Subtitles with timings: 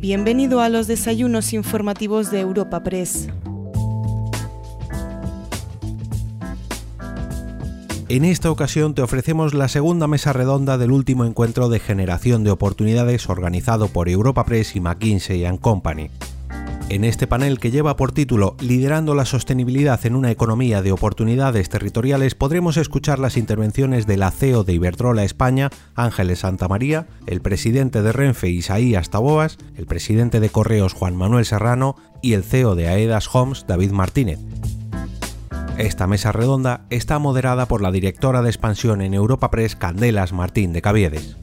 [0.00, 3.28] Bienvenido a los desayunos informativos de Europa Press.
[8.08, 12.50] En esta ocasión te ofrecemos la segunda mesa redonda del último encuentro de generación de
[12.50, 16.08] oportunidades organizado por Europa Press y McKinsey⁇ Company.
[16.90, 21.68] En este panel que lleva por título Liderando la sostenibilidad en una economía de oportunidades
[21.68, 28.10] territoriales podremos escuchar las intervenciones del CEO de Iberdrola España, Ángeles Santamaría, el presidente de
[28.10, 33.32] Renfe Isaías Taboas, el presidente de Correos Juan Manuel Serrano y el CEO de Aedas
[33.32, 34.40] Homes David Martínez.
[35.78, 40.72] Esta mesa redonda está moderada por la directora de expansión en Europa Press Candelas Martín
[40.72, 41.36] de Caviedes.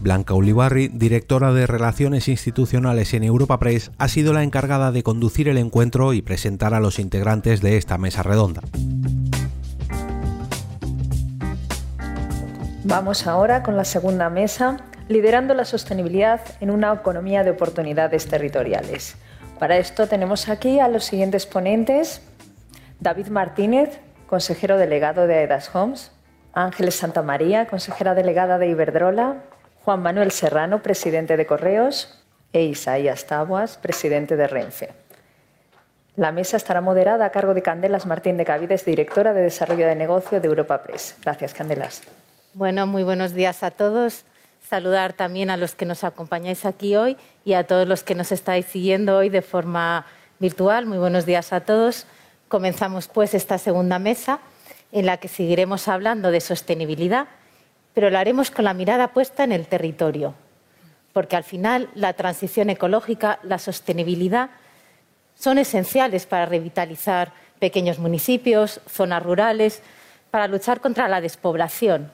[0.00, 5.48] Blanca Ulibarri, directora de Relaciones Institucionales en Europa Press, ha sido la encargada de conducir
[5.48, 8.62] el encuentro y presentar a los integrantes de esta mesa redonda.
[12.84, 19.16] Vamos ahora con la segunda mesa, liderando la sostenibilidad en una economía de oportunidades territoriales.
[19.58, 22.22] Para esto tenemos aquí a los siguientes ponentes.
[23.00, 26.12] David Martínez, consejero delegado de Aedas Homes.
[26.52, 29.42] Ángeles Santamaría, consejera delegada de Iberdrola.
[29.88, 32.20] Juan Manuel Serrano, presidente de Correos,
[32.52, 34.90] e Isaías Tabuas, presidente de Renfe.
[36.14, 39.94] La mesa estará moderada a cargo de Candelas Martín de Cavides, directora de Desarrollo de
[39.94, 41.16] Negocio de Europa Press.
[41.22, 42.02] Gracias, Candelas.
[42.52, 44.26] Bueno, muy buenos días a todos.
[44.60, 47.16] Saludar también a los que nos acompañáis aquí hoy
[47.46, 50.04] y a todos los que nos estáis siguiendo hoy de forma
[50.38, 50.84] virtual.
[50.84, 52.04] Muy buenos días a todos.
[52.48, 54.40] Comenzamos pues esta segunda mesa
[54.92, 57.28] en la que seguiremos hablando de sostenibilidad
[57.98, 60.32] pero lo haremos con la mirada puesta en el territorio,
[61.12, 64.50] porque al final la transición ecológica, la sostenibilidad
[65.34, 69.82] son esenciales para revitalizar pequeños municipios, zonas rurales,
[70.30, 72.12] para luchar contra la despoblación.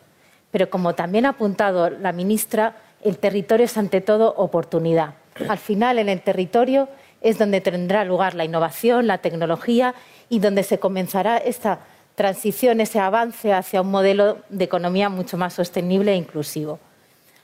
[0.51, 5.17] Pero como también ha apuntado la ministra, el territorio es ante todo oportunidad.
[5.51, 6.89] Al final, en el territorio
[7.21, 9.95] es donde tendrá lugar la innovación, la tecnología
[10.31, 11.81] y donde se comenzará esta
[12.15, 16.79] transición, ese avance hacia un modelo de economía mucho más sostenible e inclusivo.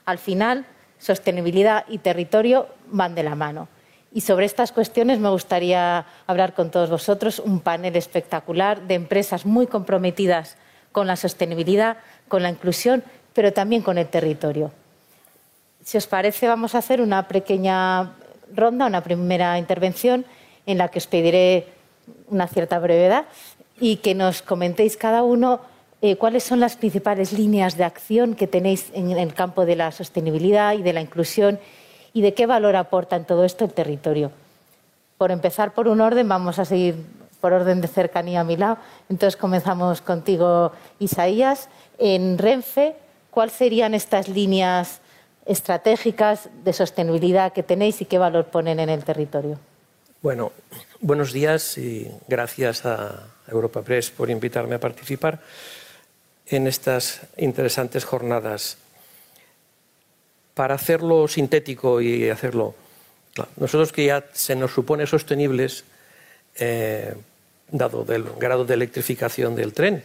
[0.05, 0.65] Al final,
[0.99, 3.67] sostenibilidad y territorio van de la mano.
[4.13, 9.45] Y sobre estas cuestiones me gustaría hablar con todos vosotros, un panel espectacular de empresas
[9.45, 10.57] muy comprometidas
[10.91, 14.71] con la sostenibilidad, con la inclusión, pero también con el territorio.
[15.83, 18.11] Si os parece, vamos a hacer una pequeña
[18.53, 20.25] ronda, una primera intervención
[20.65, 21.67] en la que os pediré
[22.27, 23.25] una cierta brevedad
[23.81, 25.59] y que nos comentéis cada uno
[26.03, 29.91] eh, cuáles son las principales líneas de acción que tenéis en el campo de la
[29.91, 31.59] sostenibilidad y de la inclusión
[32.13, 34.31] y de qué valor aporta en todo esto el territorio.
[35.17, 36.95] Por empezar por un orden, vamos a seguir
[37.39, 38.77] por orden de cercanía a mi lado.
[39.09, 41.67] Entonces comenzamos contigo, Isaías.
[41.97, 42.95] En Renfe,
[43.31, 45.01] ¿cuáles serían estas líneas
[45.45, 49.57] estratégicas de sostenibilidad que tenéis y qué valor ponen en el territorio?
[50.21, 50.51] Bueno,
[50.99, 55.39] buenos días y gracias a Europa Press por invitarme a participar
[56.47, 58.77] en estas interesantes jornadas.
[60.53, 62.75] Para hacerlo sintético y hacerlo,
[63.55, 65.85] nosotros que ya se nos supone sostenibles,
[66.55, 67.15] eh,
[67.71, 70.03] dado el grado de electrificación del tren,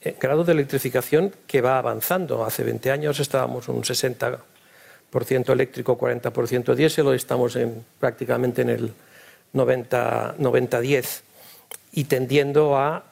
[0.00, 2.44] eh, grado de electrificación que va avanzando.
[2.44, 8.92] Hace 20 años estábamos un 60% eléctrico, 40% diésel, hoy estamos en, prácticamente en el
[9.52, 11.22] 90-10
[11.92, 13.04] y tendiendo a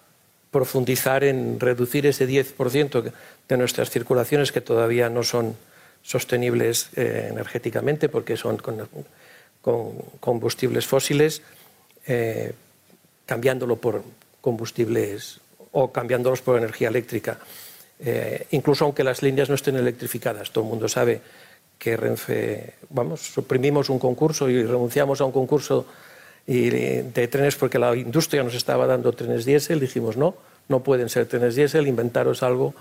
[0.50, 3.12] profundizar en reducir ese 10%
[3.48, 5.56] de nuestras circulaciones que todavía no son
[6.02, 8.88] sostenibles eh, energéticamente porque son con,
[10.20, 11.42] combustibles fósiles,
[12.06, 12.52] eh,
[13.26, 14.02] cambiándolo por
[14.40, 15.40] combustibles
[15.72, 17.38] o cambiándolos por energía eléctrica.
[17.98, 21.20] Eh, incluso aunque las líneas no estén electrificadas, todo el mundo sabe
[21.78, 25.86] que Renfe, vamos, suprimimos un concurso y renunciamos a un concurso
[26.46, 30.36] y de trenes porque la industria nos estaba dando trenes diésel, dijimos no,
[30.68, 32.74] no pueden ser trenes diésel, inventaros algo,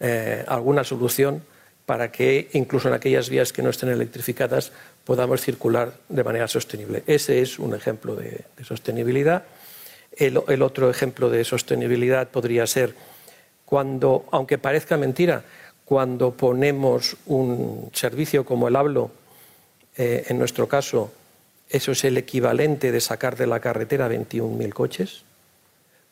[0.00, 1.42] eh, alguna solución
[1.86, 4.72] para que incluso en aquellas vías que no estén electrificadas
[5.04, 7.02] podamos circular de manera sostenible.
[7.06, 9.44] Ese es un ejemplo de, sostenibilidad.
[10.16, 12.94] El, otro ejemplo de sostenibilidad podría ser
[13.64, 15.42] cuando, aunque parezca mentira,
[15.84, 19.10] cuando ponemos un servicio como el hablo,
[19.96, 21.10] eh, en nuestro caso,
[21.72, 25.22] eso es el equivalente de sacar de la carretera 21.000 coches,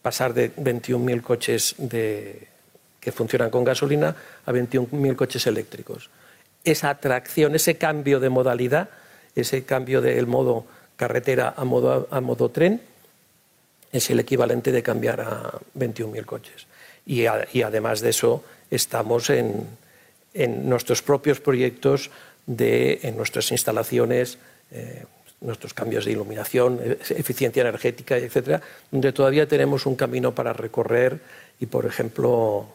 [0.00, 4.16] pasar de 21.000 coches que funcionan con gasolina
[4.46, 6.08] a 21.000 coches eléctricos.
[6.64, 8.88] Esa atracción, ese cambio de modalidad,
[9.34, 10.64] ese cambio del modo
[10.96, 12.80] carretera a modo, tren,
[13.92, 16.66] es el equivalente de cambiar a 21.000 coches.
[17.04, 19.66] Y, además de eso, estamos en,
[20.68, 22.10] nuestros propios proyectos,
[22.46, 24.38] de, en nuestras instalaciones
[25.40, 28.60] nuestros cambios de iluminación, eficiencia energética, etcétera,
[28.90, 31.20] donde todavía tenemos un camino para recorrer
[31.58, 32.66] y, por ejemplo,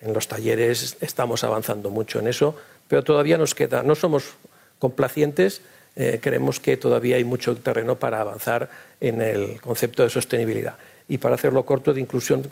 [0.00, 2.56] en los talleres estamos avanzando mucho en eso,
[2.88, 4.34] pero todavía nos queda, no somos
[4.78, 5.62] complacientes,
[5.96, 8.68] eh, creemos que todavía hay mucho terreno para avanzar
[9.00, 10.76] en el concepto de sostenibilidad.
[11.08, 12.48] Y para hacerlo corto, de inclusión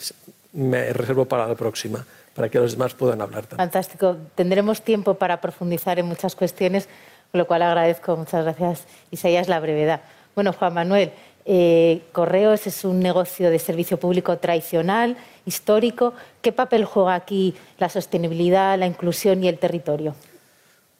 [0.52, 2.04] me reservo para la próxima,
[2.34, 3.68] para que los demás puedan hablar también.
[3.68, 4.16] Fantástico.
[4.34, 6.88] Tendremos tiempo para profundizar en muchas cuestiones
[7.32, 10.00] lo cual agradezco, muchas gracias Isaías, la brevedad.
[10.34, 11.12] Bueno, Juan Manuel,
[11.44, 16.14] eh, Correos es un negocio de servicio público tradicional, histórico.
[16.40, 20.14] ¿Qué papel juega aquí la sostenibilidad, la inclusión y el territorio?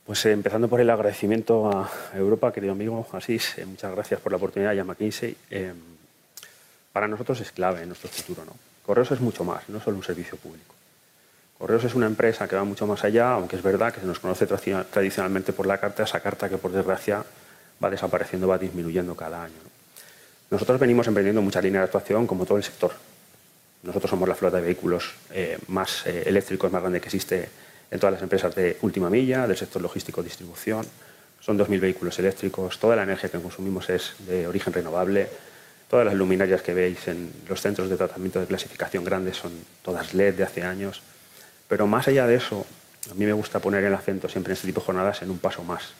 [0.04, 4.32] Pues eh, empezando por el agradecimiento a Europa, querido amigo Asís, eh, muchas gracias por
[4.32, 5.36] la oportunidad y a McKinsey.
[6.92, 8.44] para nosotros es clave en nuestro futuro.
[8.44, 8.52] ¿no?
[8.84, 10.74] Correos es mucho más, no solo un servicio público.
[11.62, 14.18] Correos es una empresa que va mucho más allá, aunque es verdad que se nos
[14.18, 17.22] conoce tradicionalmente por la carta, esa carta que por desgracia
[17.80, 19.54] va desapareciendo, va disminuyendo cada año.
[20.50, 22.90] Nosotros venimos emprendiendo muchas líneas de actuación como todo el sector.
[23.84, 27.48] Nosotros somos la flota de vehículos eh, más eh, eléctricos más grande que existe
[27.92, 30.84] en todas las empresas de última milla, del sector logístico distribución.
[31.38, 35.28] Son 2.000 vehículos eléctricos, toda la energía que consumimos es de origen renovable,
[35.88, 39.52] todas las luminarias que veis en los centros de tratamiento de clasificación grandes son
[39.84, 41.02] todas LED de hace años.
[41.72, 42.66] Pero más allá de eso,
[43.10, 45.38] a mí me gusta poner el acento siempre en este tipo de jornadas en un
[45.38, 45.94] paso más.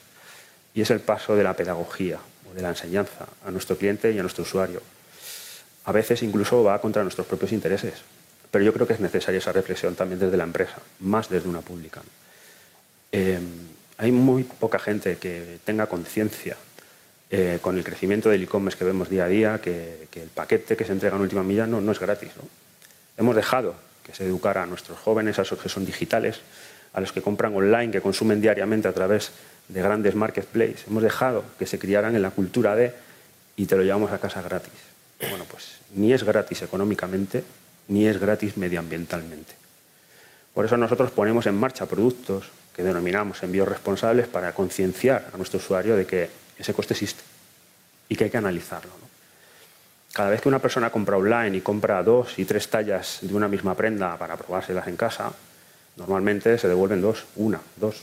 [0.75, 2.19] Y es el paso de la pedagogía
[2.51, 4.83] o de la enseñanza a nuestro cliente y a nuestro usuario.
[5.87, 7.95] A veces incluso va contra nuestros propios intereses.
[8.51, 11.63] Pero yo creo que es necesaria esa reflexión también desde la empresa, más desde una
[11.63, 12.03] pública.
[13.11, 13.41] Eh,
[13.97, 16.55] hay muy poca gente que tenga conciencia
[17.31, 20.85] eh, con el crecimiento del e-commerce que vemos día a día, que, el paquete que
[20.85, 22.29] se entrega en última milla no, no es gratis.
[23.17, 23.75] Hemos dejado
[24.13, 26.41] que se educara a nuestros jóvenes, a los que son digitales,
[26.93, 29.33] a los que compran online, que consumen diariamente a través
[29.69, 30.85] de grandes marketplaces.
[30.87, 32.93] Hemos dejado que se criaran en la cultura de
[33.57, 34.73] y te lo llevamos a casa gratis.
[35.31, 37.43] Bueno, pues ni es gratis económicamente,
[37.89, 39.55] ni es gratis medioambientalmente.
[40.53, 45.59] Por eso nosotros ponemos en marcha productos que denominamos envíos responsables para concienciar a nuestro
[45.59, 46.29] usuario de que
[46.59, 47.23] ese coste existe
[48.09, 49.02] y que hay que analizarlo
[50.13, 53.49] cada vez que una persona compra online y compra dos y tres tallas de una
[53.49, 55.33] misma prenda para probárselas en casa,
[55.97, 58.03] normalmente se devuelven dos, una, dos.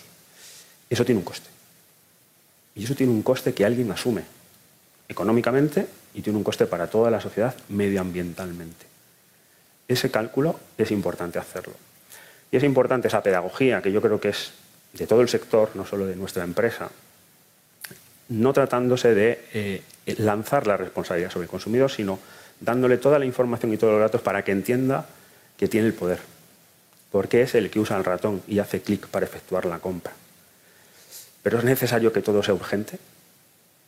[0.90, 1.50] Eso tiene un coste.
[2.76, 4.24] Y eso tiene un coste que alguien asume
[5.08, 8.86] económicamente y tiene un coste para toda la sociedad medioambientalmente.
[9.88, 11.74] Ese cálculo es importante hacerlo.
[12.52, 14.52] Y es importante esa pedagogía que yo creo que es
[14.94, 16.90] de todo el sector, no solo de nuestra empresa,
[18.30, 19.84] no tratándose de eh,
[20.18, 22.20] lanzar la responsabilidad sobre el consumidor, sino
[22.60, 25.06] dándole toda la información y todos los datos para que entienda
[25.58, 26.20] que tiene el poder,
[27.12, 30.14] porque es el que usa el ratón y hace clic para efectuar la compra.
[31.44, 33.00] Pero es necesario que todo sea urgente,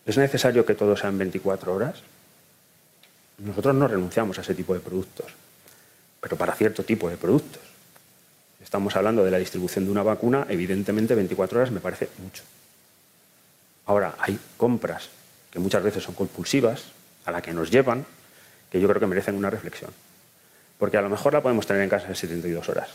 [0.05, 2.01] es necesario que todo sea en 24 horas.
[3.37, 5.27] Nosotros no renunciamos a ese tipo de productos,
[6.19, 7.61] pero para cierto tipo de productos.
[8.63, 12.43] Estamos hablando de la distribución de una vacuna, evidentemente 24 horas me parece mucho.
[13.85, 15.09] Ahora, hay compras
[15.51, 16.83] que muchas veces son compulsivas,
[17.25, 18.05] a la que nos llevan,
[18.71, 19.91] que yo creo que merecen una reflexión.
[20.79, 22.89] Porque a lo mejor la podemos tener en casa en 72 horas.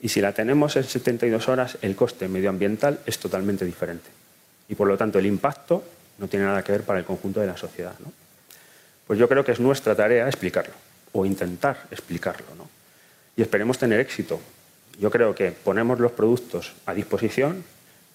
[0.00, 4.10] Y si la tenemos en 72 horas, el coste medioambiental es totalmente diferente.
[4.68, 5.84] Y por lo tanto, el impacto
[6.18, 7.94] no tiene nada que ver para el conjunto de la sociedad.
[9.06, 10.74] Pues yo creo que es nuestra tarea explicarlo,
[11.12, 12.46] o intentar explicarlo.
[13.36, 14.40] Y esperemos tener éxito.
[14.98, 17.64] Yo creo que ponemos los productos a disposición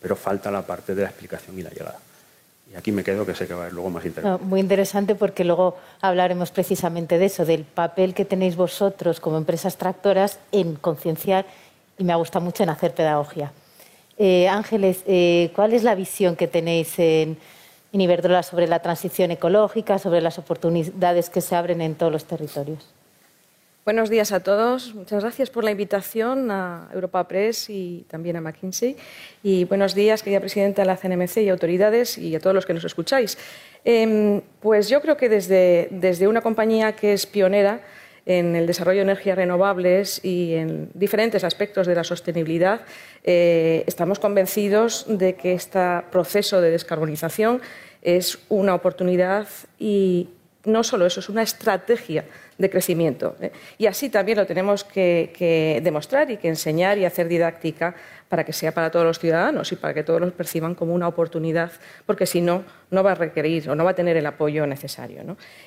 [0.01, 2.00] pero falta la parte de la explicación y la llegada.
[2.72, 4.46] Y aquí me quedo, que sé que va a haber luego más interesante.
[4.46, 9.77] muy interesante porque luego hablaremos precisamente de eso, del papel que tenéis vosotros como empresas
[9.77, 11.46] tractoras en concienciar
[11.98, 13.51] y me gusta mucho en hacer pedagogía.
[14.18, 17.38] Eh, Ángeles, eh, ¿cuál es la visión que tenéis en,
[17.91, 22.25] en Iberdrola sobre la transición ecológica, sobre las oportunidades que se abren en todos los
[22.25, 22.86] territorios?
[23.89, 24.93] Buenos días a todos.
[24.93, 28.96] Muchas gracias por la invitación a Europa Press y también a McKinsey.
[29.41, 32.75] Y buenos días, querida presidenta de la CNMC y autoridades y a todos los que
[32.75, 33.39] nos escucháis.
[33.84, 37.81] Em, pues yo creo que desde, desde una compañía que es pionera
[38.27, 42.81] en el desarrollo de energías renovables y en diferentes aspectos de la sostenibilidad,
[43.24, 47.60] eh, estamos convencidos de que este proceso de descarbonización
[48.03, 49.48] es una oportunidad
[49.79, 50.29] y
[50.63, 52.25] no solo eso, es una estrategia
[52.59, 53.35] de crecimiento.
[53.41, 53.51] ¿eh?
[53.79, 57.95] Y así también lo tenemos que demostrar y que enseñar y hacer didáctica
[58.29, 61.07] para que sea para todos los ciudadanos y para que todos los perciban como una
[61.07, 61.71] oportunidad,
[62.05, 65.24] porque si no, no va a requerir o no va a tener el apoyo necesario.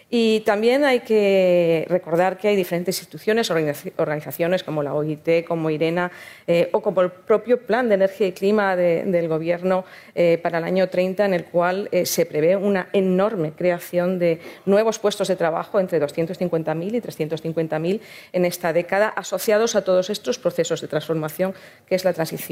[0.09, 6.13] Y también hay que recordar que hay diferentes instituciones, organizaciones como la OIT, como IRENA
[6.47, 10.65] eh, o como el propio Plan de Energía y Clima del Gobierno eh, para el
[10.65, 15.35] año 30, en el cual eh, se prevé una enorme creación de nuevos puestos de
[15.35, 18.01] trabajo entre 250.000 y 350.000
[18.33, 21.55] en esta década, asociados a todos estos procesos de transformación
[21.87, 22.52] que es la transición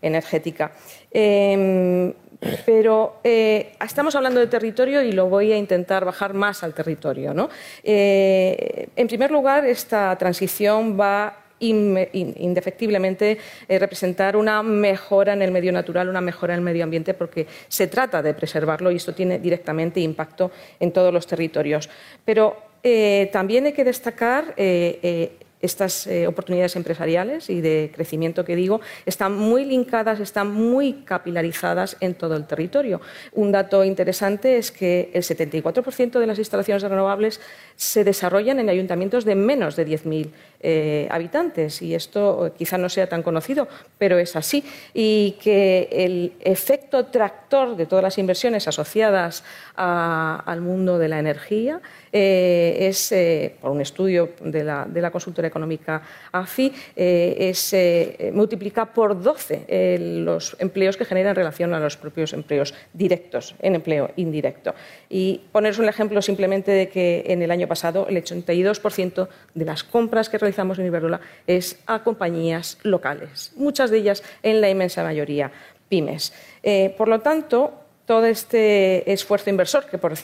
[0.00, 0.72] energética.
[1.10, 2.12] Em,
[2.64, 7.50] pero eh, estamos hablando de territorio y lo voy a intentar bajar más al territorio.
[7.82, 13.36] Eh, en primer lugar, esta transición va indefectiblemente
[13.68, 17.46] eh, representar una mejora en el medio natural, una mejora en el medio ambiente, porque
[17.68, 21.90] se trata de preservarlo y esto tiene directamente impacto en todos los territorios.
[22.24, 22.70] Pero
[23.30, 24.54] también hay que destacar
[25.60, 31.96] estas eh, oportunidades empresariales y de crecimiento que digo están muy linkadas, están muy capilarizadas
[32.00, 33.00] en todo el territorio.
[33.32, 37.40] Un dato interesante es que el 74% de las instalaciones renovables
[37.76, 40.30] se desarrollan en ayuntamientos de menos de 10.000
[40.62, 44.64] eh, habitantes y esto quizá no sea tan conocido, pero es así.
[44.94, 49.44] Y que el efecto tractor de todas las inversiones asociadas
[49.76, 51.80] al mundo de la energía
[52.12, 56.02] eh, es, eh, por un estudio de la, consultora económica
[56.32, 57.74] AFI, es,
[58.32, 63.74] multiplica por 12 los empleos que genera en relación a los propios empleos directos en
[63.74, 64.74] empleo indirecto.
[65.08, 69.84] Y poneros un ejemplo simplemente de que en el año pasado el 82% de las
[69.84, 75.02] compras que realizamos en Iberdrola es a compañías locales, muchas de ellas en la inmensa
[75.02, 75.50] mayoría
[75.90, 76.32] pymes.
[76.62, 77.74] Eh, por lo tanto,
[78.06, 80.14] todo este esfuerzo inversor, que por,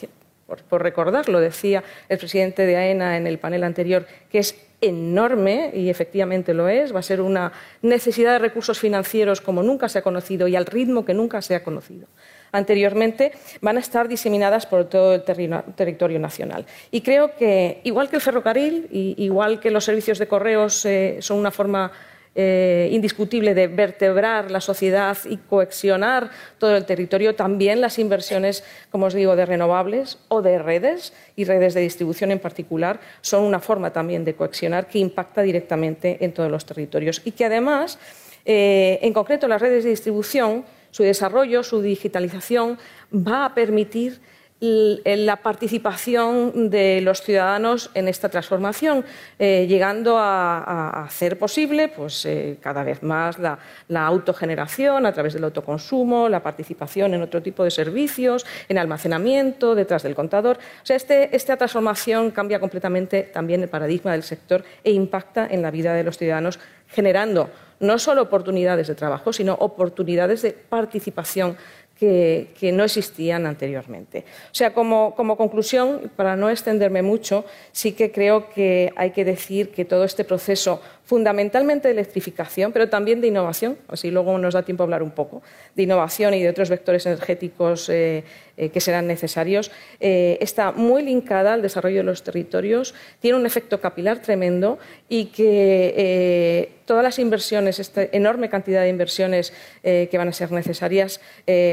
[0.47, 5.71] por, recordar, lo decía el presidente de AENA en el panel anterior, que es enorme,
[5.75, 9.99] y efectivamente lo es, va a ser una necesidad de recursos financieros como nunca se
[9.99, 12.07] ha conocido y al ritmo que nunca se ha conocido
[12.53, 16.65] anteriormente, van a estar diseminadas por todo el territorio nacional.
[16.91, 21.39] Y creo que, igual que el ferrocarril, igual que los servicios de correos eh, son
[21.39, 21.93] una forma
[22.39, 29.07] eh, indiscutible de vertebrar la sociedad y coexionar todo el territorio, también las inversiones, como
[29.07, 33.59] os digo, de renovables o de redes y redes de distribución en particular son una
[33.59, 37.23] forma también de coexionar que impacta directamente en todos los territorios.
[37.25, 37.99] Y que además,
[38.45, 40.65] eh, en concreto, las redes de distribución
[40.97, 42.79] su desarrollo, su digitalización,
[43.13, 44.19] va a permitir
[44.61, 49.05] la participación de los ciudadanos en esta transformación,
[49.39, 53.59] eh, llegando a, hacer posible pues, eh, cada vez más la,
[54.07, 60.03] autogeneración a través del autoconsumo, la participación en otro tipo de servicios, en almacenamiento, detrás
[60.03, 60.57] del contador.
[60.57, 65.61] O sea, este, esta transformación cambia completamente también el paradigma del sector e impacta en
[65.61, 66.59] la vida de los ciudadanos,
[66.89, 71.57] generando no solo oportunidades de trabajo, sino oportunidades de participación
[71.99, 74.25] que, no existían anteriormente.
[74.53, 79.71] O sea, como, conclusión, para no extenderme mucho, sí que creo que hay que decir
[79.71, 84.63] que todo este proceso fundamentalmente de electrificación, pero también de innovación, así luego nos da
[84.63, 85.41] tiempo a hablar un poco,
[85.77, 88.25] de innovación y de otros vectores energéticos eh,
[88.57, 89.71] eh, que serán necesarios,
[90.01, 95.27] eh, está muy linkada al desarrollo de los territorios, tiene un efecto capilar tremendo y
[95.27, 101.21] que todas las inversiones, esta enorme cantidad de inversiones que van a ser necesarias,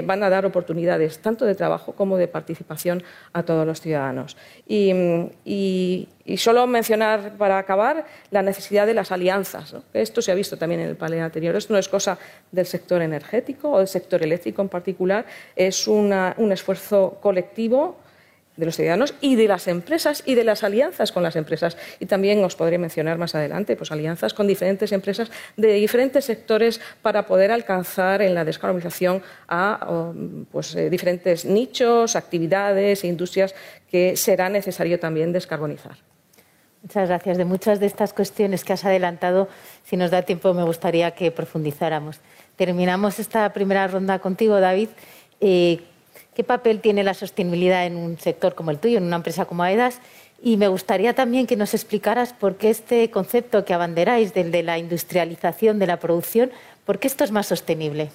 [0.06, 4.36] van a dar oportunidades tanto de trabajo como de participación a todos los ciudadanos.
[4.68, 4.92] y
[5.46, 9.76] y solo mencionar para acabar la necesidad de las alianzas.
[9.94, 11.56] Esto se ha visto también en el panel anterior.
[11.56, 12.18] Esto no es cosa
[12.52, 15.26] del sector energético o del sector eléctrico en particular,
[15.56, 17.98] es un esfuerzo colectivo
[18.56, 21.78] de los ciudadanos y de las empresas y de las alianzas con las empresas.
[22.00, 26.80] Y también os podré mencionar más adelante pues, alianzas con diferentes empresas de diferentes sectores
[27.02, 30.14] para poder alcanzar en la descarbonización a
[30.52, 33.56] pues, eh, diferentes nichos, actividades e industrias
[33.90, 36.13] que será necesario también descarbonizar.
[36.84, 37.38] Muchas gracias.
[37.38, 39.48] De muchas de estas cuestiones que has adelantado,
[39.86, 42.20] si nos da tiempo, me gustaría que profundizáramos.
[42.58, 44.90] Terminamos esta primera ronda contigo, David.
[45.40, 45.80] Eh,
[46.36, 49.64] ¿Qué papel tiene la sostenibilidad en un sector como el tuyo, en una empresa como
[49.64, 50.00] AEDAS?
[50.42, 54.64] Y me gustaría también que nos explicaras por qué este concepto que abanderáis del de
[54.64, 56.52] la industrialización de la producción,
[56.86, 58.10] por qué esto es más sostenible.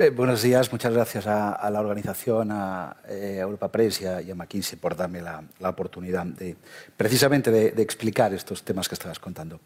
[0.00, 4.78] Eh, buenos días, muchas gracias a, la organización, a, eh, Europa Press y a, McKinsey
[4.78, 6.54] por darme la, oportunidad de,
[6.96, 9.58] precisamente de, explicar estos temas que estabas contando.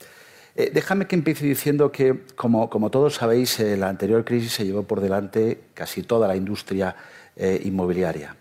[0.56, 4.84] Eh, déjame que empiece diciendo que, como, como todos sabéis, la anterior crisis se llevó
[4.84, 6.96] por delante casi toda la industria
[7.36, 8.34] inmobiliaria.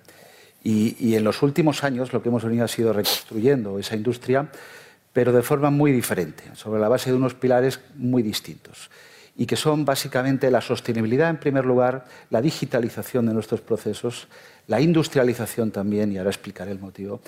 [0.63, 4.49] Y, en los últimos años lo que hemos venido ha sido reconstruyendo esa industria,
[5.11, 8.89] pero de forma muy diferente, sobre la base de unos pilares muy distintos
[9.35, 14.27] y que son básicamente la sostenibilidad en primer lugar, la digitalización de nuestros procesos,
[14.67, 17.21] la industrialización también, y ahora explicaré el motivo,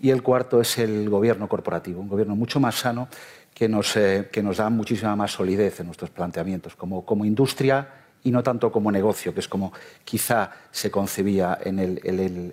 [0.00, 3.08] y el cuarto es el gobierno corporativo, un gobierno mucho más sano
[3.54, 7.88] que nos, eh, que nos da muchísima más solidez en nuestros planteamientos, como, como industria
[8.24, 9.72] y no tanto como negocio, que es como
[10.04, 12.00] quizá se concebía en el,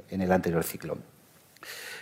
[0.09, 0.97] en el anterior ciclo.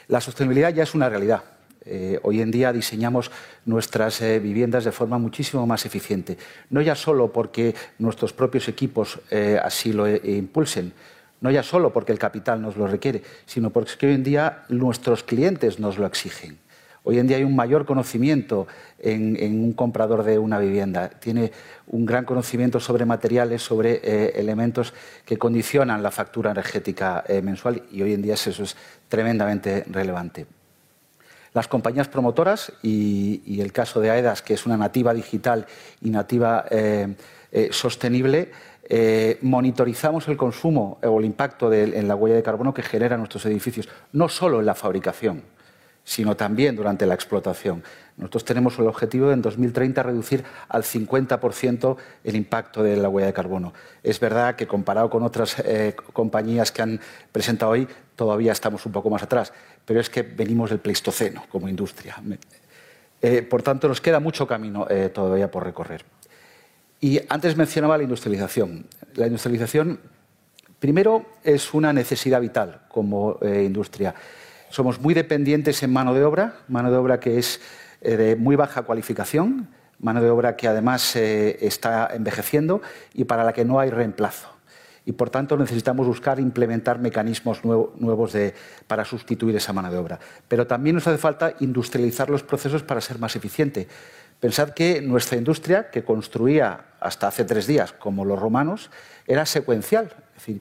[0.08, 1.44] La sostenibilidad ya es una realidad.
[1.86, 3.30] Eh, hoy en día diseñamos
[3.66, 6.38] nuestras eh, viviendas de forma muchísimo más eficiente,
[6.72, 10.94] no ya solo porque nuestros propios equipos eh, así lo impulsen,
[11.42, 15.24] no ya solo porque el capital nos lo requiere, sino porque hoy en día nuestros
[15.24, 16.58] clientes nos lo exigen.
[17.04, 18.66] Hoy en día hay un mayor conocimiento
[18.98, 21.08] en, un comprador de una vivienda.
[21.08, 21.52] Tiene
[21.86, 24.92] un gran conocimiento sobre materiales, sobre elementos
[25.24, 28.76] que condicionan la factura energética mensual y hoy en día eso es
[29.08, 30.48] tremendamente relevante.
[31.56, 35.66] Las compañías promotoras y, el caso de AEDAS, que es una nativa digital
[36.02, 37.16] y nativa eh,
[37.72, 38.52] sostenible,
[39.42, 43.90] monitorizamos el consumo o el impacto en la huella de carbono que generan nuestros edificios,
[44.12, 45.44] no solo en la fabricación,
[46.06, 47.84] sino también durante la explotación.
[48.18, 53.28] Nosotros tenemos el objetivo de en 2030 reducir al 50% el impacto de la huella
[53.28, 53.74] de carbono.
[54.04, 58.92] Es verdad que comparado con otras eh, compañías que han presentado hoy, todavía estamos un
[58.92, 59.54] poco más atrás,
[59.86, 62.16] pero es que venimos del Pleistoceno como industria.
[63.22, 66.06] Eh, por tanto, nos queda mucho camino eh, todavía por recorrer.
[67.02, 68.88] Y antes mencionaba la industrialización.
[69.16, 70.00] La industrialización,
[70.80, 74.16] primero, es una necesidad vital como industria.
[74.70, 77.62] Somos muy dependientes en mano de obra, mano de obra que es
[78.02, 79.70] eh, de muy baja cualificación,
[80.00, 82.82] mano de obra que además eh, está envejeciendo
[83.14, 84.55] y para la que no hay reemplazo.
[85.06, 88.34] Y por tanto necesitamos buscar implementar mecanismos nuevos
[88.88, 90.20] para sustituir esa mano de obra.
[90.48, 93.88] Pero también nos hace falta industrializar los procesos para ser más eficiente.
[94.40, 98.90] Pensad que nuestra industria, que construía hasta hace tres días, como los romanos,
[99.28, 100.12] era secuencial.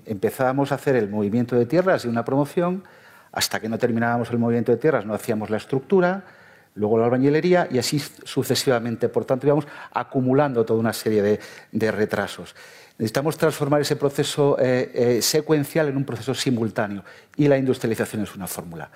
[0.05, 2.85] Empezábamos a hacer el movimiento de tierras y una promoción,
[3.33, 6.25] hasta que no terminábamos el movimiento de tierras no hacíamos la estructura,
[6.77, 9.09] luego la albañilería y así sucesivamente.
[9.09, 11.41] Por tanto, íbamos acumulando toda una serie
[11.73, 12.55] de, retrasos.
[12.99, 17.03] Necesitamos transformar ese proceso eh, eh, secuencial en un proceso simultáneo
[17.37, 18.91] y la industrialización es una fórmula.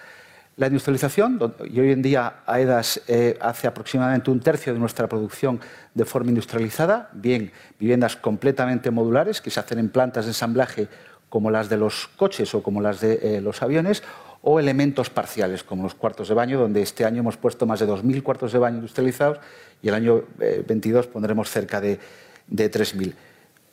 [0.57, 5.61] La industrialización, y hoy en día AEDAS eh, hace aproximadamente un tercio de nuestra producción
[5.95, 10.89] de forma industrializada, bien viviendas completamente modulares que se hacen en plantas de ensamblaje
[11.29, 14.03] como las de los coches o como las de los aviones,
[14.43, 17.87] o elementos parciales, como los cuartos de baño, donde este año hemos puesto más de
[17.87, 19.39] 2.000 cuartos de baño industrializados
[19.83, 21.99] y el año 22 eh, pondremos cerca de,
[22.47, 23.15] de 3.000.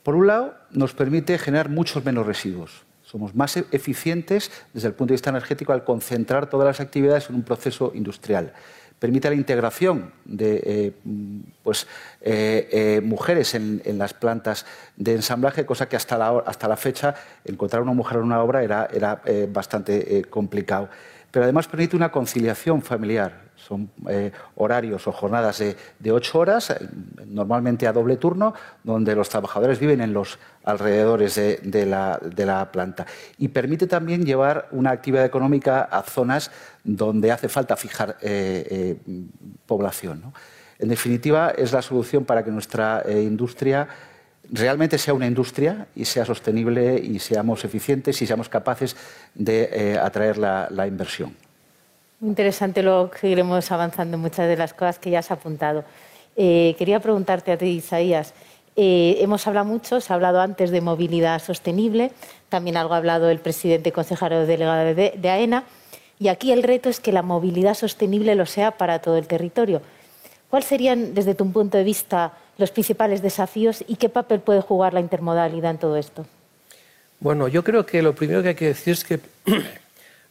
[0.06, 2.84] Por un lado, nos permite generar muchos menos residuos.
[3.02, 7.28] Somos más e-, eficientes desde el punto de vista energético al concentrar todas las actividades
[7.28, 8.52] en un proceso industrial
[9.00, 10.92] permite la integración de eh,
[11.64, 11.88] pues,
[12.20, 14.64] eh, eh, mujeres en, las plantas
[14.96, 17.14] de ensamblaje, cosa que hasta la, hasta la fecha
[17.44, 20.88] encontrar una mujer en una obra era, era bastante complicado.
[21.32, 23.45] Pero además permite una conciliación familiar.
[23.66, 23.90] Son
[24.54, 26.72] horarios o jornadas de, ocho horas,
[27.26, 33.06] normalmente a doble turno, donde los trabajadores viven en los alrededores de, la, planta.
[33.38, 36.50] Y permite también llevar una actividad económica a zonas
[36.84, 39.24] donde hace falta fijar eh, eh,
[39.66, 40.22] población.
[40.78, 43.88] En definitiva, es la solución para que nuestra eh, industria
[44.50, 48.96] realmente sea una industria y sea sostenible y seamos eficientes y seamos capaces
[49.34, 51.34] de atraer la, inversión.
[52.20, 55.84] Interesante, lo que iremos avanzando en muchas de las cosas que ya has apuntado.
[56.34, 58.32] quería preguntarte a ti, Isaías.
[58.74, 62.12] hemos hablado mucho, se ha hablado antes de movilidad sostenible,
[62.48, 65.64] también algo ha hablado el presidente consejero delegado de AENA.
[66.18, 69.82] Y aquí el reto es que la movilidad sostenible lo sea para todo el territorio.
[70.48, 74.94] ¿Cuáles serían, desde tu punto de vista, los principales desafíos y qué papel puede jugar
[74.94, 76.24] la intermodalidad en todo esto?
[77.20, 79.20] Bueno, yo creo que lo primero que hay que decir es que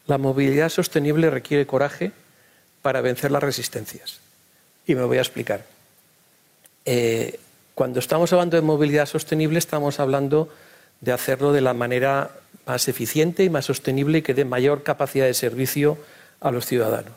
[0.07, 2.11] la movilidad sostenible requiere coraje
[2.81, 4.19] para vencer las resistencias.
[4.85, 5.65] Y me voy a explicar.
[6.85, 7.39] Eh,
[7.73, 10.49] cuando estamos hablando de movilidad sostenible, estamos hablando
[11.01, 12.31] de hacerlo de la manera
[12.65, 15.97] más eficiente y más sostenible y que dé mayor capacidad de servicio
[16.39, 17.13] a los ciudadanos.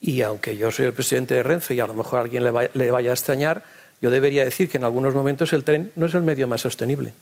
[0.00, 3.10] Y aunque yo soy el presidente de Renfe y a lo mejor alguien le, vaya
[3.10, 3.64] a extrañar,
[4.00, 7.12] yo debería decir que en algunos momentos el tren no es el medio más sostenible.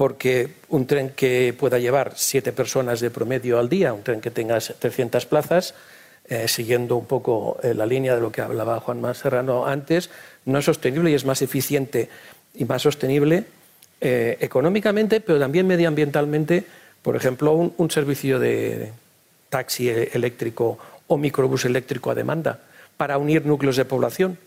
[0.00, 4.30] Porque un tren que pueda llevar siete personas de promedio al día, un tren que
[4.30, 5.74] tenga 300 plazas,
[6.26, 10.08] eh, siguiendo un poco eh, la línea de lo que hablaba Juan Serrano antes,
[10.46, 12.08] no es sostenible y es más eficiente
[12.54, 13.44] y más sostenible
[14.00, 16.64] eh, económicamente, pero también medioambientalmente,
[17.02, 18.92] Por ejemplo, un, servicio de
[19.50, 22.60] taxi eléctrico o microbús eléctrico a demanda
[22.96, 24.38] para unir núcleos de población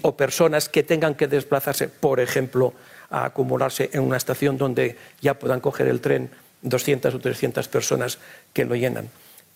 [0.00, 2.72] o personas que tengan que desplazarse, por ejemplo,
[3.14, 6.30] a acumularse en una estación donde ya puedan coger el tren
[6.62, 8.18] 200 o 300 personas
[8.52, 9.08] que lo llenan.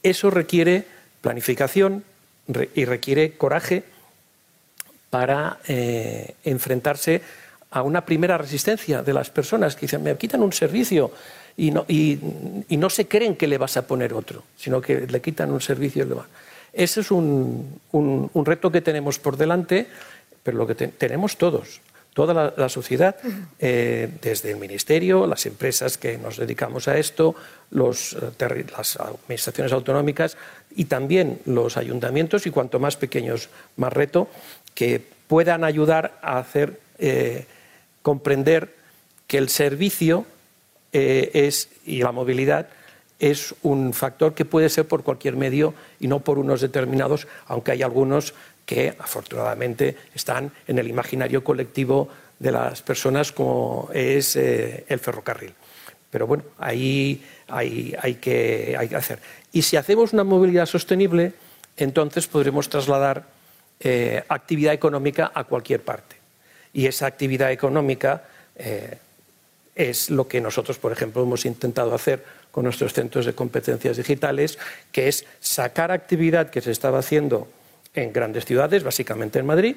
[0.04, 0.84] Eso requiere
[1.20, 2.04] planificación
[2.74, 3.82] y requiere coraje
[5.10, 7.20] para eh, enfrentarse
[7.72, 11.10] a una primera resistencia de las personas que dicen, me quitan un servicio
[11.56, 12.18] y no, y,
[12.70, 16.04] no se creen que le vas a poner otro, sino que le quitan un servicio
[16.04, 16.26] y le van.
[16.72, 19.88] Ese es un, un, reto que tenemos por delante,
[20.44, 21.80] pero lo que tenemos todos,
[22.18, 23.14] toda la, sociedad,
[23.61, 27.37] eh, desde el Ministerio, las empresas que nos dedicamos a esto,
[27.70, 30.37] los, eh, las administraciones autonómicas
[30.74, 34.26] y también los ayuntamientos, y cuanto más pequeños, más reto,
[34.74, 37.46] que puedan ayudar a hacer eh,
[38.02, 38.74] comprender
[39.28, 40.26] que el servicio
[40.90, 42.66] es, y la movilidad
[43.20, 47.70] es un factor que puede ser por cualquier medio y no por unos determinados, aunque
[47.70, 48.35] hay algunos
[48.68, 52.07] que afortunadamente están en el imaginario colectivo
[52.38, 55.54] de las personas como es eh, el ferrocarril.
[56.11, 59.20] Pero bueno, ahí hay, que, hacer.
[59.52, 61.33] Y si hacemos una movilidad sostenible,
[61.78, 63.24] entonces podremos trasladar
[63.81, 66.16] eh, actividad económica a cualquier parte.
[66.74, 68.98] Y esa actividad económica eh,
[69.74, 74.59] es lo que nosotros, por ejemplo, hemos intentado hacer con nuestros centros de competencias digitales,
[74.92, 77.48] que es sacar actividad que se estaba haciendo
[77.94, 79.77] en grandes ciudades, básicamente en Madrid,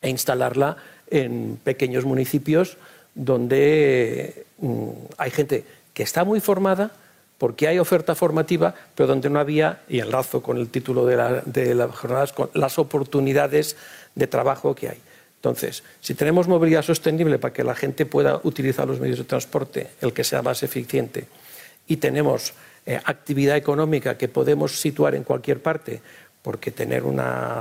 [0.00, 0.76] e instalarla
[1.10, 2.76] en pequeños municipios
[3.14, 6.92] donde mm, hay gente que está muy formada,
[7.38, 11.96] porque hay oferta formativa, pero donde no había, y enlazo con el título de, las
[11.96, 13.76] jornadas, con las oportunidades
[14.14, 14.98] de trabajo que hay.
[15.36, 19.90] Entonces, si tenemos movilidad sostenible para que la gente pueda utilizar los medios de transporte,
[20.00, 21.26] el que sea más eficiente,
[21.86, 22.54] y tenemos
[22.86, 26.00] eh, actividad económica que podemos situar en cualquier parte,
[26.42, 27.20] porque tener un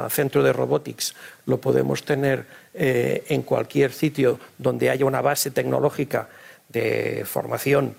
[0.09, 6.29] centro de robotics lo podemos tener eh, en cualquier sitio donde haya una base tecnológica
[6.69, 7.95] de formación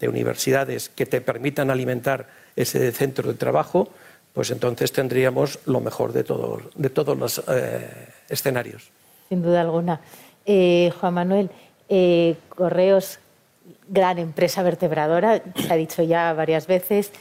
[0.00, 3.88] de universidades que te permitan alimentar ese centro de trabajo,
[4.32, 6.24] pues entonces tendríamos lo mejor de,
[6.74, 7.88] de todos los eh,
[8.28, 8.90] escenarios.
[9.28, 10.00] Sin duda alguna.
[10.44, 11.50] Juan Manuel,
[12.48, 13.20] Correos
[13.88, 17.12] gran empresa vertebradora, se ha dicho ya varias veces.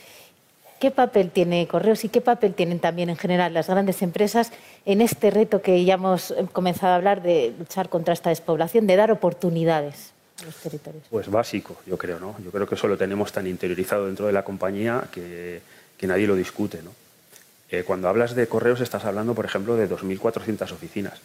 [0.82, 4.52] ¿Qué papel tiene Correos y qué papel tienen también en general las grandes empresas
[4.84, 8.96] en este reto que ya hemos comenzado a hablar de luchar contra esta despoblación, de
[8.96, 11.04] dar oportunidades a los territorios?
[11.12, 12.36] Pues básico, yo creo, ¿no?
[12.44, 15.62] Yo creo que eso lo tenemos tan interiorizado dentro de la compañía que,
[16.02, 16.90] nadie lo discute, ¿no?
[17.70, 21.22] Eh, cuando hablas de Correos estás hablando, por ejemplo, de 2.400 oficinas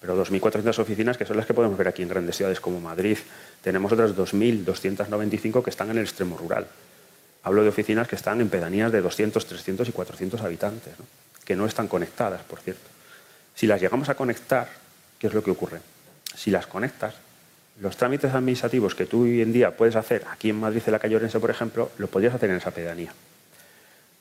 [0.00, 3.16] pero 2.400 oficinas que son las que podemos ver aquí en grandes ciudades como Madrid.
[3.62, 6.66] Tenemos otras 2.295 que están en el extremo rural.
[7.44, 10.94] Hablo de oficinas que están en pedanías de 200, 300 y 400 habitantes,
[11.44, 12.88] que no están conectadas, por cierto.
[13.54, 14.68] Si las llegamos a conectar,
[15.18, 15.80] ¿qué es lo que ocurre?
[16.34, 17.14] Si las conectas,
[17.80, 20.98] los trámites administrativos que tú hoy en día puedes hacer aquí en Madrid, en la
[20.98, 23.12] calle Orense, por ejemplo, lo podrías hacer en esa pedanía.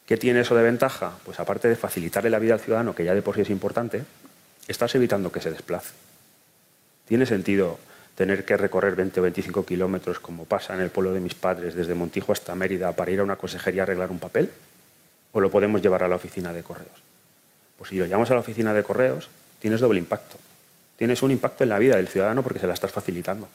[0.05, 1.13] ¿Qué tiene eso de ventaja?
[1.23, 4.03] Pues aparte de facilitarle la vida al ciudadano, que ya de por sí es importante,
[4.67, 5.93] estás evitando que se desplace.
[7.07, 7.79] ¿Tiene sentido
[8.15, 11.73] tener que recorrer 20 o 25 kilómetros como pasa en el pueblo de mis padres
[11.73, 14.51] desde Montijo hasta Mérida para ir a una consejería a arreglar un papel?
[15.31, 17.01] ¿O lo podemos llevar a la oficina de correos?
[17.77, 20.37] Pues si lo llevamos a la oficina de correos, tienes doble impacto.
[20.97, 23.47] Tienes un impacto en la vida del ciudadano porque se la estás facilitando,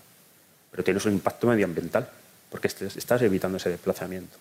[0.70, 2.08] pero tienes un impacto medioambiental
[2.50, 4.36] porque estás evitando ese desplazamiento.